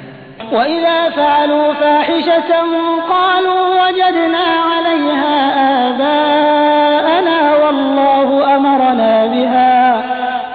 وإذا 0.53 1.09
فعلوا 1.09 1.73
فاحشة 1.73 2.51
قالوا 3.09 3.63
وجدنا 3.81 4.45
عليها 4.71 5.35
آباءنا 5.87 7.39
والله 7.63 8.55
أمرنا 8.55 9.25
بها 9.25 9.75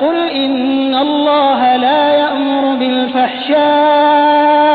قل 0.00 0.16
إن 0.44 0.94
الله 0.96 1.60
لا 1.76 2.02
يأمر 2.14 2.64
بالفحشاء 2.80 4.71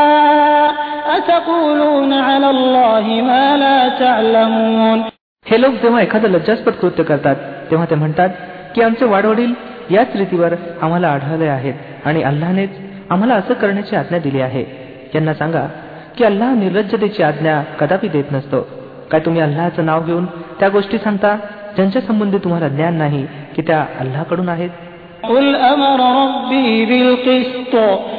أتقولون 1.47 2.13
على 2.13 2.50
الله 2.50 3.05
ما 3.21 3.45
لا 3.57 3.77
تعلمون 4.00 5.00
हे 5.45 5.57
लोक 5.57 5.73
जेव्हा 5.81 6.01
एखादं 6.01 6.29
लज्जास्पद 6.29 6.73
कृत्य 6.81 7.03
करतात 7.03 7.35
तेव्हा 7.71 7.85
ते 7.85 7.95
म्हणतात 7.95 8.29
की 8.75 8.81
आमचे 8.81 9.05
वाडवडील 9.05 9.53
याच 9.91 10.15
रीतीवर 10.15 10.53
आम्हाला 10.81 11.07
आढळले 11.07 11.47
आहेत 11.47 12.05
आणि 12.05 12.23
अल्लानेच 12.23 12.69
आम्हाला 13.12 13.35
असं 13.35 13.53
करण्याची 13.53 13.95
आज्ञा 13.95 14.19
दिली 14.19 14.41
आहे 14.41 14.63
यांना 15.15 15.33
सांगा 15.33 15.65
की 16.17 16.23
अल्लाह 16.23 16.53
निर्लज्जतेची 16.53 17.23
आज्ञा 17.23 17.62
कदापि 17.79 18.07
देत 18.07 18.31
नसतो 18.31 18.62
काय 19.12 19.19
तुम्ही 19.19 19.41
अल्लाचं 19.41 19.85
नाव 19.85 20.05
घेऊन 20.05 20.25
त्या 20.59 20.69
गोष्टी 20.69 20.97
सांगता 20.97 21.35
ज्यांच्या 21.75 22.01
संबंधी 22.01 22.38
तुम्हाला 22.38 22.67
ज्ञान 22.69 22.97
नाही 22.97 23.25
की 23.55 23.62
त्या 23.62 23.85
अल्लाकडून 24.00 24.50
आहेत 24.50 24.69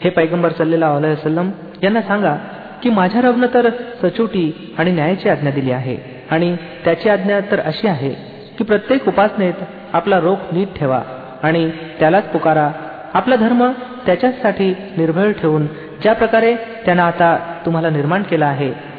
हे 0.04 0.10
पैगंबर 0.10 0.52
सल्लेला 0.52 0.90
वसलम 0.92 1.50
यांना 1.84 2.02
सांगा 2.02 2.36
की 2.84 2.90
माझ्या 2.90 3.22
रबनं 3.22 3.48
तर 3.54 3.70
सचोटी 4.04 4.74
आणि 4.78 4.92
न्यायाची 4.92 5.30
आज्ञा 5.30 5.52
दिली 5.52 5.72
आहे 5.72 5.98
आणि 6.32 6.56
त्याची 6.86 7.10
आज्ञा 7.10 7.40
तर 7.52 7.60
अशी 7.60 7.88
आहे 7.88 8.10
की 8.58 8.64
प्रत्येक 8.64 9.08
उपासनेत 9.08 9.54
आपला 9.94 10.20
रोख 10.20 10.38
नीट 10.52 10.68
ठेवा 10.80 11.02
आणि 11.44 11.70
त्यालाच 12.00 12.24
पुकारा 12.24 12.70
आपला 13.14 13.36
धर्म 13.36 13.72
त्याच्यासाठी 14.06 14.74
निर्भय 14.98 15.32
ठेवून 15.32 15.66
ज्या 16.02 16.14
प्रकारे 16.14 16.56
त्यानं 16.86 17.04
आता 17.04 17.38
तुम्हाला 17.66 17.90
निर्माण 17.90 18.24
केला 18.24 18.46
आहे 18.46 18.85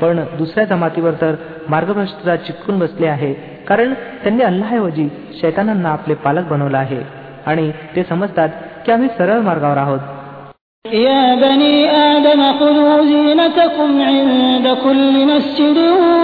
पण 0.00 0.20
दुसऱ्या 0.38 0.64
जमातीवर 0.64 1.12
तर 1.20 1.34
मार्गभ्रष्टता 1.68 2.36
चिटकून 2.36 2.78
बसले 2.78 3.06
आहे 3.06 3.32
कारण 3.68 3.92
त्यांनी 4.22 4.42
अल्लाऐवजी 4.42 5.08
शैतानांना 5.40 5.90
आपले 5.90 6.14
पालक 6.24 6.48
बनवलं 6.50 6.78
आहे 6.78 7.02
आणि 7.46 7.70
ते 7.96 8.02
समजतात 8.08 8.48
की 8.86 8.92
आम्ही 8.92 9.08
सरळ 9.18 9.40
मार्गावर 9.40 9.76
आहोत 9.76 10.00
يا 10.84 11.34
بني 11.36 11.74
آدم 12.10 12.40
خذوا 12.60 13.02
زينتكم 13.04 13.90
عند 14.02 14.66
كل 14.84 15.14
مسجد 15.26 15.78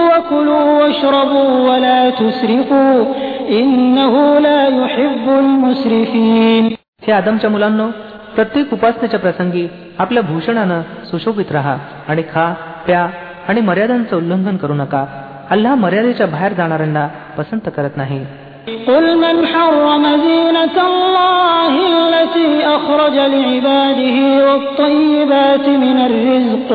وكلوا 0.09 0.65
واشربوا 0.79 1.49
ولا 1.69 2.09
تسرفوا 2.11 3.05
إنه 3.51 4.39
لا 4.39 4.61
يحب 4.79 5.25
المسرفين 5.39 6.63
हे 7.07 7.11
आदमच्या 7.11 7.49
मुलांनो 7.49 7.87
प्रत्येक 8.35 8.73
उपासनेच्या 8.73 9.19
प्रसंगी 9.19 9.67
आपल्या 9.99 10.23
भूषणानं 10.23 10.81
सुशोभित 11.11 11.51
राहा 11.51 11.77
आणि 12.07 12.23
खा 12.33 12.51
प्या 12.85 13.07
आणि 13.49 13.61
मर्यादांचं 13.61 14.15
उल्लंघन 14.17 14.57
करू 14.57 14.73
नका 14.73 15.05
अल्लाह 15.53 15.73
मर्यादेच्या 15.75 16.27
बाहेर 16.27 16.53
जाणाऱ्यांना 16.53 17.07
पसंत 17.37 17.69
करत 17.77 17.97
नाही 17.97 18.21
قل 18.87 19.05
من 19.17 19.37
حرم 19.45 20.03
زينة 20.27 20.77
الله 20.89 21.73
التي 21.93 22.51
أخرج 22.77 23.15
لعباده 23.35 24.17
والطيبات 24.45 25.65
من 25.85 25.97
الرزق 26.09 26.69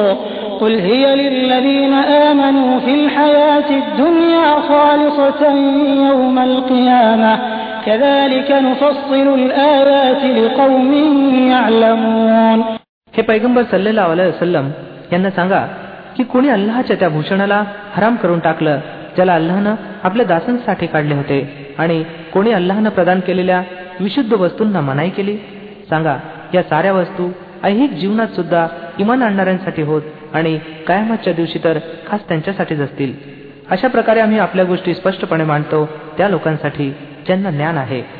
قل 0.61 0.75
هي 0.89 1.05
للذين 1.23 1.95
آمنوا 2.29 2.73
في 2.81 2.93
الحياة 2.95 3.69
الدنيا 3.83 4.51
خالصة 4.71 5.43
يوم 6.11 6.37
القيامة 6.39 7.33
كذلك 7.87 8.49
نفصل 8.69 9.27
الآيات 9.41 10.23
لقوم 10.39 10.91
يعلمون 11.53 12.59
हे 13.15 13.23
पैगंबर 13.23 13.63
सल्लेला 13.71 14.07
वसलम 14.07 14.67
यांना 15.13 15.31
सांगा 15.31 15.63
की 16.20 16.24
कोणी 16.24 16.50
अल्लाच्या 16.50 16.96
त्या 16.96 17.10
भूषणाला 17.10 17.64
हराम 17.94 18.16
करून 18.16 18.40
टाकलं 18.40 18.80
ज्याला 19.16 19.34
अल्लानं 19.34 19.76
आपल्या 20.04 20.26
दासांसाठी 20.26 20.88
काढले 20.88 21.16
होते 21.16 21.76
आणि 21.78 22.04
कोणी 22.34 22.52
अल्लानं 22.52 22.90
प्रदान 22.90 23.20
केलेल्या 23.20 23.64
विशुद्ध 24.00 24.34
वस्तूंना 24.34 24.82
मनाई 24.82 25.10
केली? 25.10 25.38
सांगा 25.90 26.18
या 26.54 26.64
साऱ्या 26.64 26.94
वस्तू 26.94 27.30
ऐहिक 27.64 27.92
जीवनात 27.92 28.28
सुद्धा 28.28 28.68
इमान 29.00 29.24
आणणाऱ्यांसाठी 29.24 29.82
होत 29.82 30.02
आणि 30.34 30.60
कायमातच्या 30.88 31.34
दिवशी 31.34 31.60
तर 31.64 31.78
खास 32.08 32.28
त्यांच्यासाठीच 32.28 32.80
असतील. 32.80 33.14
अशा 33.72 33.88
प्रकारे 33.88 34.20
आम्ही 34.20 34.40
आपल्या 34.40 34.66
गोष्टी 34.66 34.94
स्पष्टपणे 34.94 35.44
मांडतो 35.44 35.90
त्या 36.18 36.30
लोकांसाठी 36.30 36.90
ज्यांना 37.26 37.52
ज्ञान 37.52 37.78
आहे. 37.78 38.19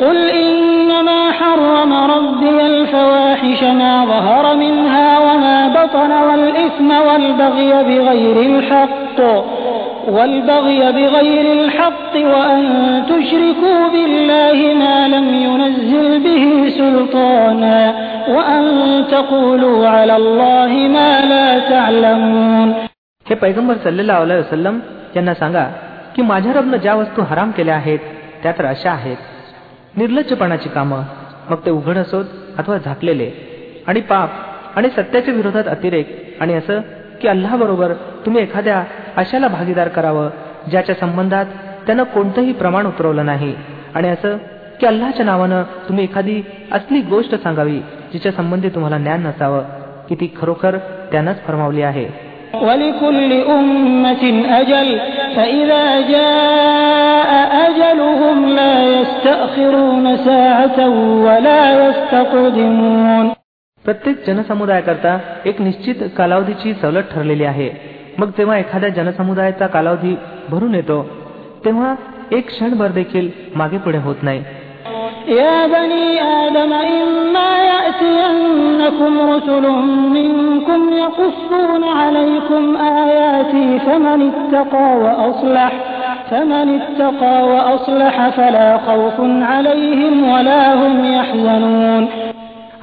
قل 0.00 0.30
إنما 0.30 1.32
حرم 1.32 1.92
ربي 1.92 2.66
الفواحش 2.66 3.62
ما 3.62 4.04
ظهر 4.04 4.56
منها 4.56 5.18
وما 5.18 5.68
بطن 5.68 6.10
والإثم 6.10 6.90
والبغي 6.90 7.72
بغير 7.72 8.36
الحق 8.40 9.18
والبغي 10.08 10.92
بغير 10.92 11.52
الحق 11.52 12.14
وأن 12.14 12.62
تشركوا 13.08 13.88
بالله 13.92 14.74
ما 14.74 15.08
لم 15.08 15.26
ينزل 15.34 16.20
به 16.20 16.44
سلطانا 16.78 17.94
وأن 18.28 18.64
تقولوا 19.10 19.88
على 19.88 20.16
الله 20.16 20.72
ما 20.96 21.20
لا 21.20 21.58
تعلمون 21.58 22.74
हे 23.26 23.34
पैगंबर 23.34 23.76
सल्लेला 23.84 24.18
वसलम 24.18 24.78
यांना 25.16 25.34
सांगा 25.34 25.64
की 26.14 26.22
माझ्या 26.22 26.52
रबनं 26.52 26.76
ज्या 26.76 26.94
वस्तू 26.94 27.22
हराम 27.30 27.50
केल्या 27.50 27.74
आहेत 27.74 27.98
त्या 28.42 28.52
तर 28.58 28.64
अशा 28.64 28.90
आहेत 28.90 29.16
निर्लज्जपणाची 29.97 30.69
कामं. 30.69 31.03
मग 31.49 31.57
ते 31.65 31.71
उघड 31.71 31.97
असोत 31.97 32.25
अथवा 32.57 32.77
झाकलेले. 32.77 33.31
आणि 33.87 34.01
पाप 34.01 34.29
आणि 34.75 34.89
सत्याच्या 34.89 35.33
विरोधात 35.33 35.67
अतिरेक. 35.67 36.37
आणि 36.39 36.53
असं 36.53 36.79
की 37.21 37.27
अल्लाबरोबर 37.27 37.93
तुम्ही 37.93 38.41
एखाद्या 38.41 38.83
अशाला 39.17 39.47
भागीदार 39.47 39.87
करावं 39.87 40.29
ज्याच्या 40.69 40.95
संबंधात 40.95 41.45
त्यानं 41.85 42.03
कोणतंही 42.03 42.53
प्रमाण 42.53 42.85
उतरवलं 42.85 43.25
नाही. 43.25 43.55
आणि 43.95 44.07
असं 44.09 44.37
की 44.79 44.85
अल्लाच्या 44.85 45.25
नावानं 45.25 45.63
तुम्ही 45.63 46.03
एखादी 46.03 46.41
असली 46.71 47.01
गोष्ट 47.01 47.35
सांगावी 47.35 47.79
जिच्या 48.13 48.31
संबंधी 48.31 48.69
तुम्हाला 48.69 48.97
ज्ञान 48.97 49.21
नसावं 49.21 49.63
की 50.09 50.15
ती 50.15 50.33
खरोखर 50.41 50.77
त्यानंच 51.11 51.43
फरमावली 51.43 51.81
आहे. 51.81 52.28
ولكل 52.62 53.32
أمة 53.32 54.24
أجل 54.60 54.88
فإذا 55.36 56.00
جاء 56.00 57.30
أجلهم 57.66 58.48
لا 58.48 58.74
يستأخرون 58.84 60.16
ساعة 60.16 60.78
ولا 61.26 61.62
يستقدمون 61.84 63.32
प्रत्येक 63.84 64.16
जनसमुदायाकरता 64.26 65.12
एक 65.46 65.60
निश्चित 65.60 65.94
कालावधीची 66.18 66.74
सवलत 66.74 67.10
ठरलेली 67.14 67.44
आहे 67.44 67.70
मग 68.18 68.28
जेव्हा 68.38 68.58
एखाद्या 68.58 68.88
जनसमुदायाचा 68.88 69.66
कालावधी 69.66 70.14
भरून 70.50 70.74
येतो 70.74 71.02
तेव्हा 71.64 71.94
एक 72.32 72.46
क्षणभर 72.46 72.90
देखील 72.90 73.28
मागे 73.54 73.78
पुढे 73.78 73.98
होत 73.98 74.22
नाही 74.22 74.42
يا 78.88 78.88
بني 78.88 78.88
آدم 78.88 79.04
إما 79.04 79.04
يأتينكم 79.04 79.30
رسل 79.30 79.64
منكم 80.10 80.92
يقصون 80.92 81.84
عليكم 81.84 82.76
آياتي 82.76 83.78
فمن 83.78 84.30
اتقى 84.30 84.96
وأصلح 84.96 85.72
فمن 86.30 86.80
اتقى 86.80 87.48
وأصلح 87.48 88.28
فلا 88.28 88.78
خوف 88.78 89.20
عليهم 89.20 90.32
ولا 90.32 90.74
هم 90.74 91.04
يحزنون 91.04 92.08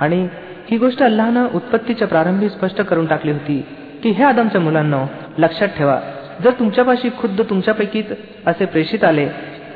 आणि 0.01 0.27
ही 0.71 0.77
गोष्ट 0.77 1.01
अल्लानं 1.03 1.47
उत्पत्तीच्या 1.53 2.07
प्रारंभी 2.07 2.49
स्पष्ट 2.49 2.81
करून 2.81 3.05
टाकली 3.05 3.31
होती 3.31 3.65
की 4.03 4.09
हे 4.09 4.23
आदमच्या 4.23 4.61
मुलांना 4.61 5.05
लक्षात 5.37 5.67
ठेवा 5.77 5.99
जर 6.43 6.51
तुमच्यापाशी 6.51 7.09
खुद्द 7.21 7.41
तुमच्यापैकीच 7.41 8.05
असे 8.47 8.65
प्रेषित 8.65 9.03
आले 9.03 9.25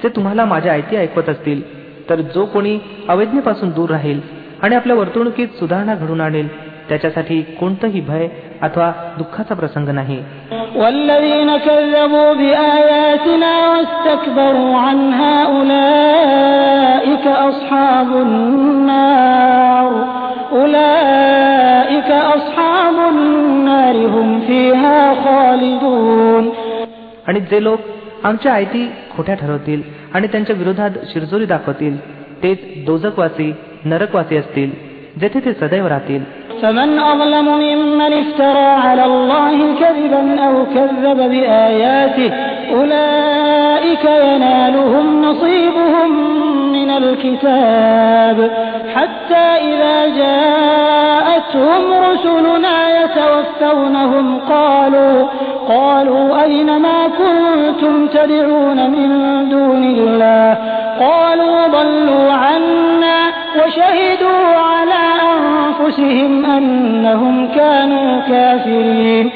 जे 0.04 0.10
तुम्हाला 0.10 0.46
माझ्या 0.46 0.72
आयती 0.74 0.96
ऐकवत 0.96 1.30
असतील 1.30 1.62
तर 2.10 2.22
जो 2.22 2.46
कोणी 2.46 2.80
अवैज्ञापासून 3.10 3.70
दूर 3.70 3.90
राहील 3.90 4.39
आणि 4.63 4.77
आपल्या 4.77 4.97
वर्तणुकीत 4.97 5.49
सुधारणा 5.49 5.95
घडून 5.95 6.21
आणेल. 6.21 6.71
त्याच्यासाठी 6.89 7.43
कोणतंही 7.43 8.01
भय 8.01 8.29
अथवा 8.63 8.93
दुःखाचा 9.19 9.55
प्रसंग 9.55 9.89
नाही. 9.89 10.23
आणि 27.27 27.41
जे 27.41 27.63
लोक 27.63 27.81
आमच्या 28.25 28.53
आयती 28.53 28.93
खोट्या 29.17 29.35
ठरवतील 29.35 29.83
आणि 30.15 30.27
त्यांच्या 30.27 30.57
विरोधात 30.57 30.91
शिरजोरी 31.05 31.45
दाखवतील 31.45 32.21
तेच 32.43 32.87
दोजकवासी 32.87 33.55
नरकवासी 33.86 34.38
असतील 34.38 34.72
जेथे 35.22 35.40
ते 35.46 35.54
सदैव 35.54 35.88
राहतील 35.88 36.24
فمن 36.62 37.00
أظلم 37.00 37.48
ممن 37.66 38.14
افترى 38.14 38.70
على 38.86 39.06
الله 39.06 39.58
كذبا 39.82 40.24
أو 40.48 40.66
كذب 40.76 41.18
بآياته 41.32 42.32
أولئك 42.72 44.06
ينالهم 44.06 45.06
نصيبهم 45.26 46.10
من 46.72 46.90
الكتاب 46.90 48.52
حتى 48.96 49.46
إذا 49.70 49.98
جاءتهم 50.22 51.82
رسلنا 52.10 53.04
يتوفونهم 53.04 54.40
قالوا 54.50 55.28
قالوا 55.68 56.44
أين 56.44 56.78
ما 56.86 57.00
كنتم 57.20 58.08
تدعون 58.08 58.90
من 58.96 59.10
دون 59.50 59.84
الله 59.84 60.58
قالوا 61.00 61.68
ضلوا 61.68 62.32
عنا 62.34 63.39
وشهدوا 63.58 64.44
على 64.70 65.04
أنفسهم 65.26 66.46
أنهم 66.46 67.36
كانوا 67.56 68.22
كافرين 68.22 69.30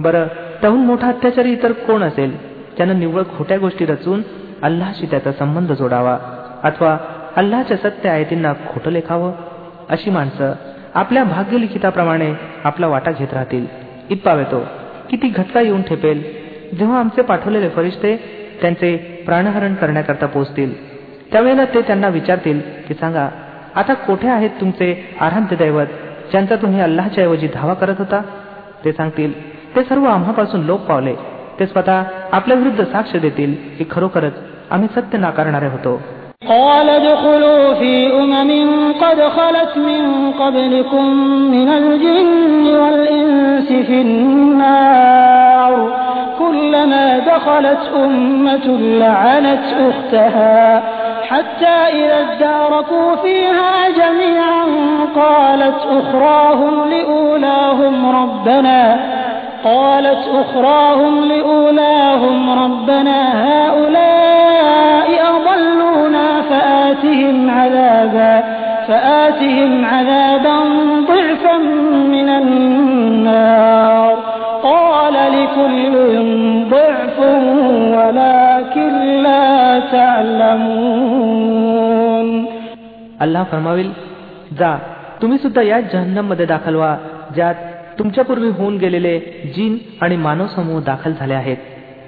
बरं 0.00 0.26
त्याहून 0.60 0.84
मोठा 0.86 1.08
अत्याचारी 1.08 1.52
इतर 1.52 1.72
कोण 1.72 2.02
असेल 2.02 2.36
त्यानं 2.76 2.98
निव्वळ 2.98 3.22
खोट्या 3.38 3.58
गोष्टी 3.58 3.86
रचून 3.86 4.22
अल्लाशी 4.62 5.06
त्याचा 5.06 5.32
संबंध 5.32 5.72
जोडावा 5.72 6.16
अथवा 6.62 6.96
अल्लाच्या 7.36 7.76
सत्य 7.76 8.08
आयतींना 8.08 8.52
खोटं 8.68 8.90
लेखावं 8.90 9.32
अशी 9.90 10.10
माणसं 10.10 10.52
आपल्या 10.94 11.24
भाग्यलिखिताप्रमाणे 11.24 12.32
आपला 12.64 12.86
वाटा 12.86 13.10
घेत 13.10 13.34
राहतील 13.34 13.66
इतपावे 14.10 14.44
तो 14.44 14.60
किती 15.10 15.28
घटका 15.28 15.60
येऊन 15.60 15.82
ठेपेल 15.82 16.22
जेव्हा 16.78 16.98
आमचे 17.00 17.22
पाठवलेले 17.22 17.68
फरिश्ते 17.68 18.16
त्यांचे 18.60 18.96
प्राणहरण 19.26 19.74
करण्याकरता 19.74 20.26
पोचतील 20.26 20.72
त्यावेळेला 21.32 21.64
ते 21.64 21.80
त्यांना 21.80 22.08
विचारतील 22.08 22.60
की 22.88 22.94
सांगा 22.94 23.28
आता 23.74 23.94
कोठे 24.06 24.28
आहेत 24.28 24.50
तुमचे 24.60 24.92
आराध्य 25.20 25.56
दैवत 25.56 25.86
ज्यांचा 26.32 26.56
तुम्ही 26.56 26.80
अल्लाच्या 26.80 27.24
ऐवजी 27.24 27.48
धावा 27.54 27.74
करत 27.74 27.98
होता 27.98 28.20
ते 28.84 28.92
सांगतील 28.92 29.32
ते 29.76 29.82
सर्व 29.82 30.04
आम्हापासून 30.06 30.64
लोक 30.66 30.80
पावले 30.80 31.14
ते 31.58 31.66
स्वतः 31.66 32.02
आपल्या 32.32 32.56
विरुद्ध 32.56 32.84
साक्ष 32.84 33.16
देतील 33.16 33.54
की 33.78 33.84
खरोखरच 33.90 34.32
आम्ही 34.70 34.88
सत्य 34.96 35.18
नाकारणारे 35.18 35.66
होतो 35.66 36.00
قال 36.42 36.88
ادخلوا 36.90 37.74
في 37.74 37.92
أمم 38.12 38.70
قد 39.00 39.18
خلت 39.28 39.72
من 39.78 40.30
قبلكم 40.32 41.04
من 41.50 41.68
الجن 41.70 42.66
والإنس 42.74 43.68
في 43.86 44.00
النار 44.00 45.72
كلما 46.38 47.18
دخلت 47.26 47.82
أمة 47.96 48.66
لعنت 48.98 49.66
أختها 49.74 50.82
حتى 51.29 51.65
إذا 51.67 52.27
اداركوا 52.31 53.15
فيها 53.15 53.89
جميعا 53.89 54.65
قالت 55.15 55.75
أخراهم 55.91 56.89
لأولاهم 56.89 58.15
ربنا 58.15 58.99
قالت 59.63 60.27
أخراهم 60.27 61.25
لأولاهم 61.25 62.63
ربنا 62.63 63.47
هؤلاء 63.47 65.09
أضلونا 65.35 66.41
فآتهم 66.41 67.49
عذابا 67.49 68.43
فآتهم 68.87 69.85
عذابا 69.85 70.57
ضعفا 71.07 71.57
من 72.07 72.29
النار. 72.29 74.17
قال 74.63 75.13
لكل 75.13 75.93
ضعف 76.69 77.19
ولكن 77.19 78.17
لا 78.17 78.46
تعلمون 79.92 81.46
अल्लाह 83.20 83.44
फरमाविल 83.44 83.90
जा 84.58 84.70
तुम्ही 85.20 85.38
सुद्धा 85.38 85.62
याच 85.62 85.84
जहन्नम 85.92 86.26
मध्ये 86.26 86.46
दाखल 86.46 86.74
व्हा 86.74 86.96
ज्यात 87.34 87.54
तुमच्यापूर्वी 87.98 88.48
होऊन 88.48 88.76
गेलेले 88.76 89.18
जीन 89.54 89.76
आणि 90.02 90.16
मानव 90.16 90.46
समूह 90.46 90.80
दाखल 90.82 91.12
झाले 91.12 91.34
आहेत 91.34 91.56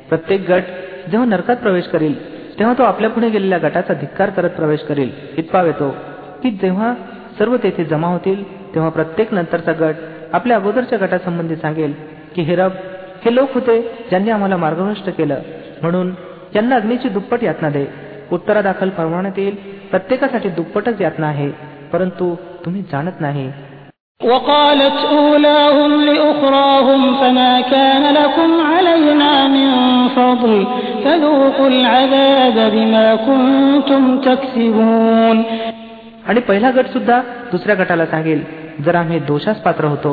प्रत्येक 0.09 0.41
गट 0.51 0.65
जेव्हा 1.11 1.27
नरकात 1.29 1.57
प्रवेश 1.57 1.87
करील 1.87 2.15
तेव्हा 2.59 2.75
तो 2.79 2.83
आपल्या 2.83 3.11
पुढे 3.11 3.29
गेलेल्या 3.29 3.59
गटाचा 3.59 3.95
धिक्कार 3.95 4.31
करत 4.31 4.51
प्रवेश 4.51 4.81
करील 4.81 5.11
इतपाव 5.37 5.67
येतो 5.67 5.91
की 6.43 6.51
जेव्हा 6.51 6.93
सर्व 7.39 7.57
तेथे 7.57 7.85
जमा 7.85 8.09
होतील 8.09 8.43
तेव्हा 8.75 8.91
प्रत्येक 8.91 9.33
नंतरचा 9.35 9.73
गट 9.81 9.95
आपल्या 10.33 10.57
अगोदरच्या 10.57 10.99
गटासंबंधी 10.99 11.57
सांगेल 11.57 11.93
की 12.35 12.43
हे 12.43 12.57
रब 12.57 12.73
हे 13.25 13.35
लोक 13.35 13.55
होते 13.55 13.81
ज्यांनी 14.11 14.31
आम्हाला 14.31 14.57
मार्गभ्रष्ट 14.57 15.11
केलं 15.11 15.41
म्हणून 15.83 16.13
यांना 16.55 16.77
अग्नीची 16.77 17.09
दुप्पट 17.09 17.43
यातना 17.43 17.69
दे 17.71 17.85
उत्तरादाखल 18.33 18.91
फरमावण्यात 18.97 19.39
येईल 19.39 19.55
प्रत्येकासाठी 19.91 20.49
दुप्पटच 20.49 21.01
यातना 21.01 21.27
आहे 21.27 21.51
परंतु 21.93 22.35
तुम्ही 22.65 22.83
जाणत 22.93 23.21
नाही 23.21 23.51
وقالت 24.21 24.99
أولاهم 25.13 25.93
لأخراهم 26.05 27.01
فما 27.15 27.61
كان 27.63 28.05
لكم 28.15 28.51
علينا 28.67 29.33
من 29.49 29.69
فضل 30.09 30.53
فذوقوا 31.05 31.69
العذاب 31.69 32.57
بما 32.73 33.07
كنتم 33.17 34.03
تكسبون 34.21 35.43
आणि 36.29 36.41
पहिला 36.41 36.71
गट 36.71 36.87
सुद्धा 36.87 37.21
दुसऱ्या 37.53 37.75
गटाला 37.75 38.07
सांगेल 38.07 38.43
जर 38.85 38.95
आम्ही 38.95 39.19
दोषास 39.27 39.61
पात्र 39.63 39.85
होतो 39.85 40.13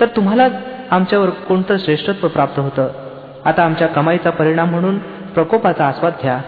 तर 0.00 0.06
तुम्हाला 0.16 0.48
आमच्यावर 0.90 1.30
कोणतं 1.48 1.76
श्रेष्ठत्व 1.76 2.28
प्राप्त 2.28 2.58
होतं 2.60 2.88
आता 3.44 3.64
आमच्या 3.64 3.88
कमाईचा 3.88 4.30
परिणाम 4.30 4.70
म्हणून 4.70 4.98
प्रकोपाचा 5.38 5.84
आस्वाद 5.92 6.14
घ्या 6.22 6.38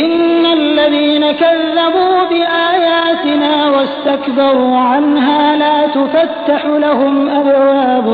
إن 0.00 0.44
الذين 0.60 1.24
كذبوا 1.32 2.16
بآياتنا 2.30 3.52
واستكبروا 3.74 4.76
عنها 4.90 5.56
لا 5.56 5.78
تفتح 5.98 6.62
لهم 6.84 7.14
أبواب 7.28 8.06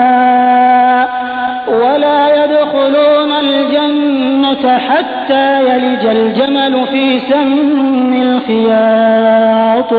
السماء 0.00 1.04
ولا 1.82 2.44
يدخلون 2.44 3.30
الجنة 3.44 4.78
حتى 4.88 5.46
يلج 5.70 6.04
الجمل 6.06 6.74
في 6.92 7.04
سم 7.30 8.12
الخياط 8.22 9.92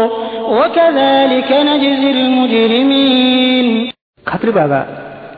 وكذلك 0.58 1.50
نجزي 1.70 2.12
المجرمين 2.18 3.68
खात्री 4.30 4.52
बागा 4.52 4.82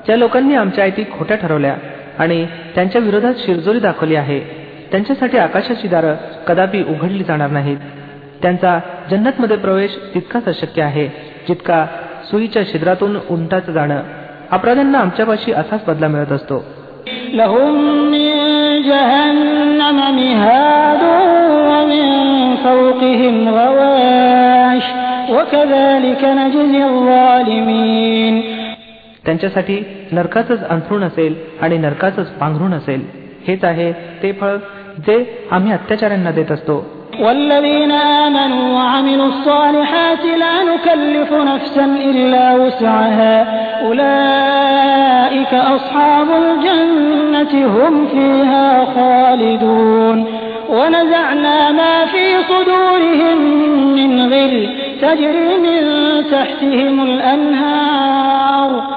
ज्या 0.06 0.16
लोकांनी 0.16 0.56
आमच्या 0.56 0.84
आयती 0.84 1.04
खोट्या 1.18 1.38
ठरवल्या 1.38 1.76
आणि 2.20 2.46
त्यांच्या 2.76 3.02
विरोधात 3.02 3.34
शिरजोरी 3.38 3.80
दाखवली 3.80 4.16
आहे 4.16 4.40
त्यांच्यासाठी 4.92 5.38
आकाशाची 5.38 5.88
दारं 5.88 6.16
कदापि 6.48 6.84
उघडली 6.84 7.24
जाणार 7.24 7.50
नाहीत 7.50 7.78
त्यांचा 8.42 8.80
जन्नतमध्ये 9.12 9.58
प्रवेश 9.58 9.98
तितकाच 10.14 10.48
अशक्य 10.48 10.82
आहे 10.82 11.08
जितका 11.48 11.86
सुईच्या 12.32 12.64
छिद्रातून 12.68 13.18
उंटाचं 13.30 13.72
जाणं 13.72 14.02
अपराध्यांना 14.52 15.00
आमच्यापाशी 15.00 15.52
असाच 15.52 15.86
बदला 15.88 16.08
मिळत 16.08 16.32
असतो 16.32 16.64
لهم 17.34 17.76
من 18.12 18.82
جهنم 18.82 19.98
مهاد 20.16 21.04
ومن 21.68 22.06
فوقهم 22.56 23.50
غواش 23.50 24.84
وكذلك 25.32 26.22
نجزي 26.24 26.84
الظالمين 26.84 28.57
त्यांच्यासाठी 29.28 29.84
नरकाचंच 30.12 30.64
अंथरूण 30.64 31.04
असेल 31.04 31.36
आणि 31.62 31.78
नरकाचंच 31.78 32.28
पांघरूण 32.40 32.74
असेल 32.74 33.06
हेच 33.48 33.64
आहे 33.64 33.92
ते 34.24 34.32
फळ 34.32 34.58
जे 35.08 35.48
आम्ही 35.52 35.72
अत्याचाऱ्यांना 35.72 36.32
देत 36.32 36.52
असतो 36.52 36.86
والذين 37.20 37.92
آمنوا 37.92 38.76
وعملوا 38.76 39.28
الصالحات 39.28 40.24
لا 40.44 40.56
نكلف 40.64 41.34
نفسا 41.34 41.86
إلا 42.12 42.56
وسعها 42.56 43.36
أولئك 43.88 45.54
أصحاب 45.54 46.28
الجنة 46.44 47.68
هم 47.68 48.08
فيها 48.08 48.86
خالدون 48.96 50.26
ونزعنا 50.70 51.72
ما 51.72 52.06
في 52.06 52.26
صدورهم 52.50 53.38
من 53.96 54.34
غل 54.34 54.70
تجري 55.02 55.58
من 55.58 55.82
تحتهم 56.32 57.04
الأنهار 57.04 58.97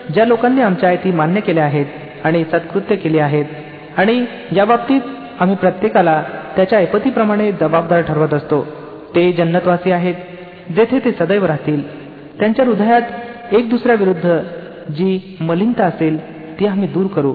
ज्या 0.13 0.25
लोकांनी 0.25 0.61
आमच्या 0.61 0.89
आयती 0.89 1.11
मान्य 1.11 1.41
केल्या 1.41 1.63
आहेत 1.63 1.85
आणि 2.23 2.43
सत्कृत्य 2.51 2.95
केली 2.95 3.19
आहेत 3.19 3.45
आणि 3.97 4.23
या 4.51 4.65
बाबतीत 4.65 5.01
आम्ही 5.39 5.55
प्रत्येकाला 5.55 6.21
त्याच्या 6.55 6.79
ऐपतीप्रमाणे 6.79 7.51
जबाबदार 7.51 8.01
ठरवत 8.01 8.33
असतो 8.33 8.61
ते 9.15 9.31
जन्नतवासी 9.33 9.91
आहेत 9.91 10.15
जेथे 10.75 10.99
ते 10.99 11.11
सदैव 11.11 11.45
राहतील. 11.45 11.81
त्यांच्या 12.39 12.65
हृदयात 12.65 13.53
एक 13.53 13.69
दुसऱ्या 13.69 13.95
विरुद्ध 13.95 14.37
जी 14.95 15.37
मलिनता 15.41 15.85
असेल 15.85 16.17
ती 16.59 16.65
आम्ही 16.65 16.87
दूर 16.87 17.07
करू. 17.07 17.33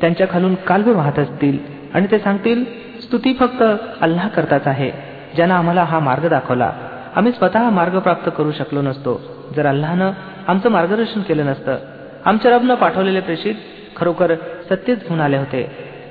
त्यांच्या 0.00 0.26
खालून 0.30 0.54
कालवे 0.66 0.92
वाहत 0.92 1.18
असतील 1.18 1.58
आणि 1.94 2.06
ते 2.10 2.18
सांगतील 2.18 2.64
स्तुती 3.02 3.32
फक्त 3.32 3.62
अल्लाह 4.00 4.28
करताच 4.28 4.66
आहे 4.66 4.90
ज्यानं 5.36 5.54
आम्हाला 5.54 5.82
हा 5.82 5.98
मार्ग 5.98 6.28
दाखवला. 6.28 6.70
आम्ही 7.16 7.32
स्वतः 7.32 7.68
मार्ग 7.70 7.98
प्राप्त 7.98 8.30
करू 8.36 8.50
शकलो 8.52 8.82
नसतो 8.82 9.20
जर 9.56 9.66
अल्लानं 9.66 10.10
आमचं 10.48 10.70
मार्गदर्शन 10.70 11.20
केलं 11.20 11.46
नसतं 11.46 11.76
आमच्या 12.25 12.51
रबनं 12.51 12.75
पाठवलेले 12.75 13.19
प्रेषित 13.19 13.55
खरोखर 13.95 14.33
सत्यच 14.69 15.07
घेऊन 15.07 15.19
आले 15.19 15.37
होते 15.37 15.63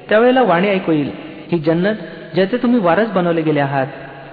त्यावेळेला 0.09 0.43
वाणी 0.43 0.69
ऐकू 0.69 0.93
येईल 0.93 1.11
ही 1.53 1.59
जन्नत 1.59 1.97
ज्याचे 2.35 2.57
तुम्ही 2.57 2.81
वारस 2.81 3.09
बनवले 3.11 3.43
गेले 3.43 3.61
आहात 3.61 3.87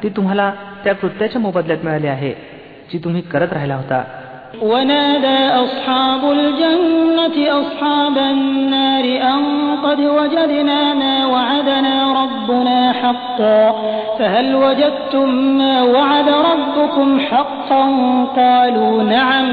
ती 0.04 0.10
तुम्हाला 0.10 0.52
त्या 0.84 0.94
कृत्याच्या 0.96 1.42
मोबदल्यात 1.42 1.84
मिळाली 1.84 2.08
आहे 2.08 2.34
जी 2.92 2.98
तुम्ही 3.04 3.22
करत 3.22 3.54
राहिला 3.54 3.76
होता 3.76 4.04
ونادى 4.62 5.40
أصحاب 5.66 6.22
الجنة 6.32 7.38
أصحاب 7.62 8.18
النار 8.18 9.06
أن 9.34 9.44
قد 9.86 10.00
وجدنا 10.00 10.94
ما 10.94 11.16
وعدنا 11.26 11.96
ربنا 12.24 12.92
حقا 12.92 13.72
فهل 14.20 14.56
وجدتم 14.56 15.30
ما 15.58 15.76
وعد 15.86 16.30
ربكم 16.30 17.20
حقا 17.22 17.84
قالوا 18.38 19.04
نعم 19.06 19.48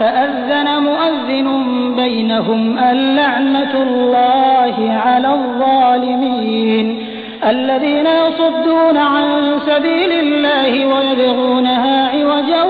فأذن 0.00 0.68
مؤذن 0.82 1.48
بينهم 1.96 2.78
اللعنة 2.78 3.72
الله 3.82 4.76
على 5.06 5.30
الظالمين 5.34 6.86
الذين 7.44 8.06
يصدون 8.24 8.96
عن 8.96 9.26
سبيل 9.66 10.12
الله 10.12 10.72
ويبغونها 10.86 11.96
عوجا 12.08 12.62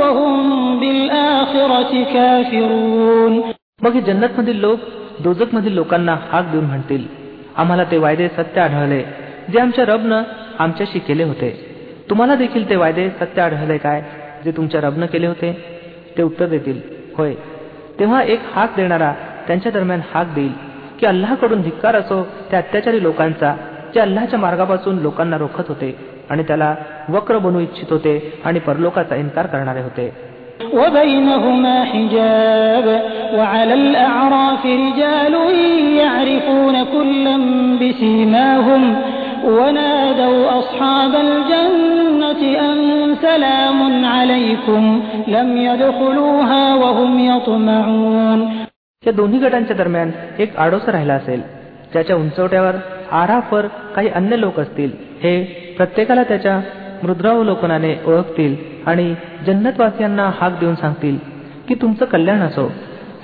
وهم 0.00 0.36
بالآخرة 0.80 1.92
كافرون 2.14 3.34
मग 3.84 3.94
हे 3.94 4.00
जन्नतमधील 4.00 4.58
लोक 4.60 4.80
दोजकमधील 5.20 5.74
लोकांना 5.74 6.14
हाक 6.30 6.44
देऊन 6.52 6.64
म्हणतील 6.64 7.06
आम्हाला 7.56 7.84
ते 7.90 7.98
वायदे 7.98 8.28
सत्य 8.28 8.60
आढळले 8.60 9.02
जे 9.52 9.60
आमच्या 9.60 9.84
रबनं 9.84 10.22
आमच्याशी 10.58 10.98
केले 10.98 11.24
होते 11.24 11.50
तुम्हाला 12.10 12.34
देखील 12.34 12.68
ते 12.70 12.76
वायदे 12.76 13.08
सत्य 13.20 13.42
आढळले 13.42 13.76
काय 13.78 14.02
जे 14.44 14.50
तुमच्या 14.50 14.80
रबनं 14.80 15.06
केले 15.06 15.26
होते 15.26 15.50
ते 16.16 16.22
उत्तर 16.22 16.46
देतील 16.46 16.80
होय 17.16 17.34
तेव्हा 17.98 18.22
एक 18.22 18.40
हाक 18.54 18.76
देणारा 18.76 19.12
त्यांच्या 19.46 19.72
दरम्यान 19.72 20.00
हाक 20.14 20.34
देईल 20.34 20.52
की 21.00 21.06
अल्लाकडून 21.06 21.62
धिक्कार 21.62 21.96
असो 21.96 22.22
त्या 22.50 22.58
अत्याचारी 22.58 23.02
लोकांचा 23.02 23.54
जे 23.94 24.00
अल्लाच्या 24.00 24.38
मार्गापासून 24.38 24.98
लोकांना 24.98 25.38
रोखत 25.38 25.68
होते 25.68 25.94
आणि 26.30 26.42
त्याला 26.42 26.74
वक्र 27.08 27.38
बनवू 27.38 27.60
इच्छित 27.60 27.90
होते 27.90 28.18
आणि 28.44 28.58
परलोकाचा 28.58 29.16
इन्कार 29.16 29.46
करणारे 29.46 29.82
होते 29.82 30.12
وبينهما 30.72 31.84
حجاب 31.84 32.86
وعلى 33.38 33.74
الأعراف 33.74 34.66
رجال 34.66 35.34
يعرفون 35.96 36.76
كلا 36.84 37.36
بسيماهم 37.80 38.82
ونادوا 39.44 40.58
أصحاب 40.58 41.14
الجنة 41.16 42.42
أن 42.60 42.78
سلام 43.22 44.04
عليكم 44.06 45.02
لم 45.28 45.56
يدخلوها 45.56 46.74
وهم 46.74 47.18
يطمعون 47.20 48.40
या 49.04 49.12
दोन्ही 49.12 49.38
गटांच्या 49.38 49.76
दरम्यान 49.76 50.10
एक 50.38 50.56
आडोसा 50.56 50.92
राहिला 50.92 51.14
असेल 51.14 51.40
ज्याच्या 51.92 52.16
उंचवट्यावर 52.16 52.74
आराफवर 53.12 53.66
काही 53.96 54.08
अन्य 54.08 54.36
लोक 54.36 54.60
असतील 54.60 54.90
हे 55.22 55.42
प्रत्येकाला 55.76 56.22
त्याच्या 56.22 56.60
मृद्रावलोकनाने 57.02 57.94
ओळखतील 58.06 58.54
आणि 58.86 59.14
जन्नतवासियांना 59.46 60.30
हाक 60.40 60.58
देऊन 60.60 60.74
सांगतील 60.74 61.16
की 61.68 61.74
तुमचं 61.74 62.04
कल्याण 62.04 62.42
असो 62.42 62.66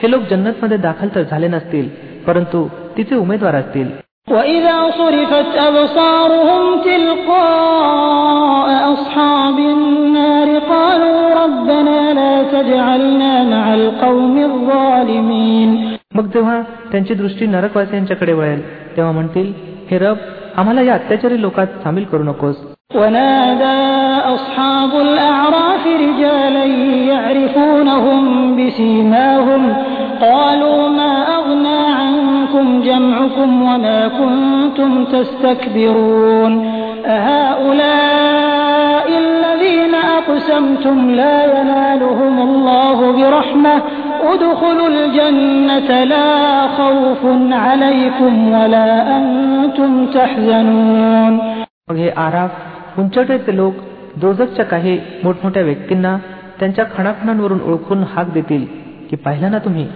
हे 0.03 0.11
लोक 0.11 0.23
जन्नतमध्ये 0.31 0.77
दाखल 0.77 1.09
तर 1.15 1.23
झाले 1.23 1.49
नसतील 1.49 1.89
परंतु 2.27 2.67
तिचे 2.97 3.15
उमेदवार 3.15 3.55
असतील 3.55 3.91
وإذا 4.29 4.91
صرفت 4.91 5.51
أبصارهم 5.69 6.63
تلقاء 6.85 8.93
أصحاب 8.93 9.59
النار 9.59 10.59
قالوا 10.59 11.21
ربنا 11.45 11.99
لا 12.15 12.35
تجعلنا 12.55 13.33
مع 13.45 13.75
القوم 13.75 14.37
الظالمين 14.51 15.71
मग 16.15 16.27
जेव्हा 16.35 16.61
त्यांची 16.93 17.15
दृष्टी 17.15 17.47
नरकवासियांच्याकडे 17.47 18.33
वळेल 18.33 18.63
तेव्हा 18.97 19.13
म्हणतील 19.13 19.53
हे 19.91 19.99
रब 19.99 20.17
आम्हाला 20.57 20.83
या 20.83 20.95
अत्याचारी 20.95 21.41
लोकात 21.43 21.67
सामील 21.85 22.05
करू 22.05 22.23
नकोस 22.23 22.57
ونادى 22.95 23.79
أصحاب 24.35 24.93
الأعراف 25.07 25.87
رجالا 25.87 26.65
يعرفونهم 27.13 28.21
بسيماهم 28.57 29.63
قالوا 30.21 30.89
ما 30.89 31.13
أغنى 31.39 31.82
عنكم 32.53 32.67
جمعكم 32.83 33.51
وما 33.63 34.01
كنتم 34.21 34.91
تستكبرون 35.15 36.53
أهؤلاء 37.19 39.07
الذين 39.27 39.95
أقسمتم 40.19 40.97
لا 41.11 41.37
ينالهم 41.55 42.35
الله 42.49 42.99
برحمة 43.19 43.75
ادخلوا 44.33 44.89
الجنة 44.95 45.91
لا 46.05 46.31
خوف 46.79 47.23
عليكم 47.67 48.33
ولا 48.55 48.89
أنتم 49.17 49.91
تحزنون 50.17 51.35
मग 51.89 51.97
हे 51.97 52.09
आराफ 52.25 52.53
उंचटेचे 53.01 53.53
लोक 53.57 53.75
दोजकच्या 54.23 54.65
काही 54.65 54.95
मोठमोठ्या 55.25 55.63
व्यक्तींना 55.63 56.17
त्यांच्या 56.59 56.85
खणाखणांवरून 56.97 57.61
ओळखून 57.69 58.03
हाक 58.15 58.33
देतील 58.33 58.65
की 59.11 59.17
पाहिला 59.17 59.49
ना 59.49 59.59
तुम्ही 59.59 59.87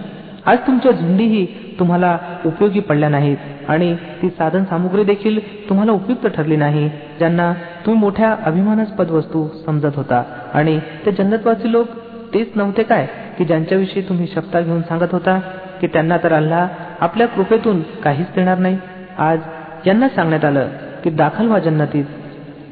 आज 0.48 0.58
तुमच्या 0.66 0.92
झुंडीही 0.92 1.44
तुम्हाला 1.78 2.16
उपयोगी 2.46 2.80
पडल्या 2.80 3.08
नाहीत. 3.08 3.36
आणि 3.68 3.94
ती 4.22 4.28
साधन 4.28 4.64
सामुग्री 4.64 5.02
देखील 5.04 5.38
तुम्हाला 5.68 5.92
उपयुक्त 5.92 6.26
ठरली 6.26 6.56
नाही 6.56 6.88
ज्यांना 7.18 7.52
तुम्ही 7.86 8.00
मोठ्या 8.00 8.34
अभिमानास्पद 8.46 9.10
वस्तू 9.10 9.46
समजत 9.66 9.96
होता. 9.96 10.22
आणि 10.54 10.78
ते 11.06 11.12
जन्नतवासी 11.12 11.72
लोक 11.72 11.86
तेच 12.34 12.52
नव्हते 12.56 12.82
काय 12.82 13.06
की 13.38 13.44
ज्यांच्याविषयी 13.44 14.02
तुम्ही 14.02 14.26
शपथा 14.26 14.60
घेऊन 14.60 14.82
सांगत 14.82 15.12
होता 15.12 15.38
की 15.80 15.86
त्यांना 15.86 16.16
तर 16.22 16.32
अल्लाह 16.32 16.66
आपल्या 17.00 17.26
कृपेतून 17.26 17.80
काहीच 18.04 18.26
देणार 18.34 18.58
नाही. 18.58 18.78
आज 19.18 19.38
यांना 19.86 20.08
सांगण्यात 20.08 20.44
आलं 20.44 20.68
की 21.04 21.10
दाखल 21.10 21.46
व्हा 21.46 21.58
जन्नतीत. 21.58 22.04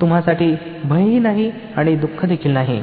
तुम्हासाठी 0.01 0.55
भयही 0.85 1.19
नाही 1.19 1.51
आणि 1.77 1.97
दुःख 1.97 2.25
देखील 2.25 2.53
नाही. 2.53 2.83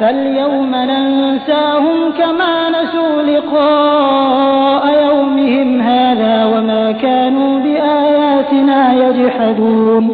فاليوم 0.00 0.72
ننساهم 0.90 1.98
كما 2.20 2.52
نسوا 2.76 3.22
لقاء 3.22 4.84
يومهم 5.06 5.68
هذا 5.80 6.34
وما 6.44 6.84
كانوا 7.04 7.52
بآياتنا 7.64 8.78
يجحدون 9.02 10.06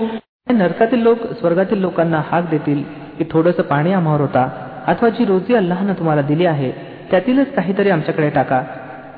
नरकातील 0.52 1.02
लोक 1.02 1.18
स्वर्गातील 1.40 1.80
लोकांना 1.80 2.20
हाक 2.30 2.44
देतील 2.50 2.82
की 3.18 3.24
थोडंसं 3.30 3.62
पाणी 3.62 3.92
आम्हावर 3.92 4.20
होता 4.20 4.48
अथवा 4.86 5.08
जी 5.08 5.24
रोजी 5.24 5.54
अल्लाहनं 5.54 5.92
तुम्हाला 5.92 6.22
दिली 6.22 6.46
आहे 6.46 6.70
त्यातीलच 7.10 7.52
काहीतरी 7.54 7.90
आमच्याकडे 7.90 8.28
टाका 8.30 8.62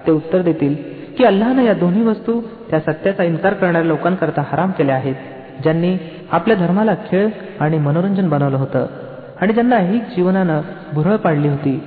ते 0.07 0.11
उत्तर 0.13 0.43
देतील 0.43 0.75
की 1.19 1.25
अल्लाहनं 1.25 1.63
या 1.63 1.75
दोन्ही 1.75 2.03
वस्तू 2.03 2.41
त्या 2.71 2.81
सत्याचा 2.81 3.25
इन्कार 3.25 3.55
करणाऱ्या 3.55 3.83
लोकांकरता 3.85 4.43
हराम 4.51 4.71
केल्या 4.79 4.95
आहेत 4.95 5.15
ज्यांनी 5.63 5.97
आपल्या 6.33 6.57
धर्माला 6.57 6.95
खेळ 7.11 7.29
आणि 7.61 7.79
मनोरंजन 7.79 8.29
बनवलं 8.29 8.57
होतं 8.57 8.87
आणि 9.41 9.53
ज्यांना 9.53 9.79
ही 9.79 9.99
जीवनानं 10.17 10.61
भुरळ 10.93 11.17
पाडली 11.17 11.49
होती 11.49 11.79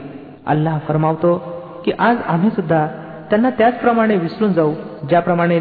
अल्लाह 0.48 0.78
फरमावतो 0.88 1.38
की 1.86 1.92
आज 2.00 2.18
आम्ही 2.28 2.50
सुद्धा 2.50 2.86
त्यांना 3.30 3.50
त्याचप्रमाणे 3.50 4.16
विसरून 4.16 4.54
जाऊ 4.54 4.74
ज्याप्रमाणे 5.10 5.60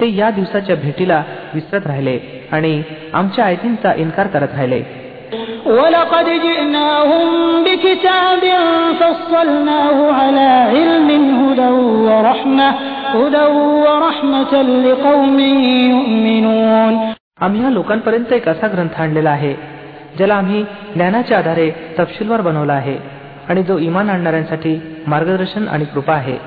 ते 0.00 0.14
या 0.16 0.30
दिवसाच्या 0.30 0.76
भेटीला 0.76 1.22
विसरत 1.54 1.86
राहिले 1.86 2.18
आणि 2.52 2.82
आमच्या 3.12 3.44
आयतींचा 3.44 3.92
इन्कार 3.96 4.26
करत 4.26 4.54
राहिले 4.54 4.82
ولقد 5.66 6.28
جئناهم 6.42 7.28
بكتاب 7.64 8.42
فصلناه 9.00 9.98
على 10.12 10.48
علم 10.72 11.08
هدى 11.40 11.70
ورحمة 12.08 12.68
هدى 13.14 13.44
ورحمة 13.84 14.52
لقوم 14.84 15.38
يؤمنون 15.90 16.92
आम्ही 17.40 17.60
ह्या 17.60 17.70
लोकांपर्यंत 17.70 18.32
एक 18.32 18.48
असा 18.48 18.66
ग्रंथ 18.66 19.00
आणलेला 19.00 19.30
आहे 19.30 19.54
ज्याला 20.19 20.35
आम्ही 20.35 20.63
ज्ञानाच्या 20.93 21.37
आधारे 21.37 21.69
तपशीलवार 21.99 22.41
बनवला 22.41 22.73
आहे 22.73 22.97
आणि 23.49 23.63
जो 23.63 23.77
इमान 23.77 24.09
आणणाऱ्यांसाठी 24.09 24.79
मार्गदर्शन 25.07 25.67
आणि 25.67 25.85
कृपा 25.85 26.13
आहे. 26.13 26.37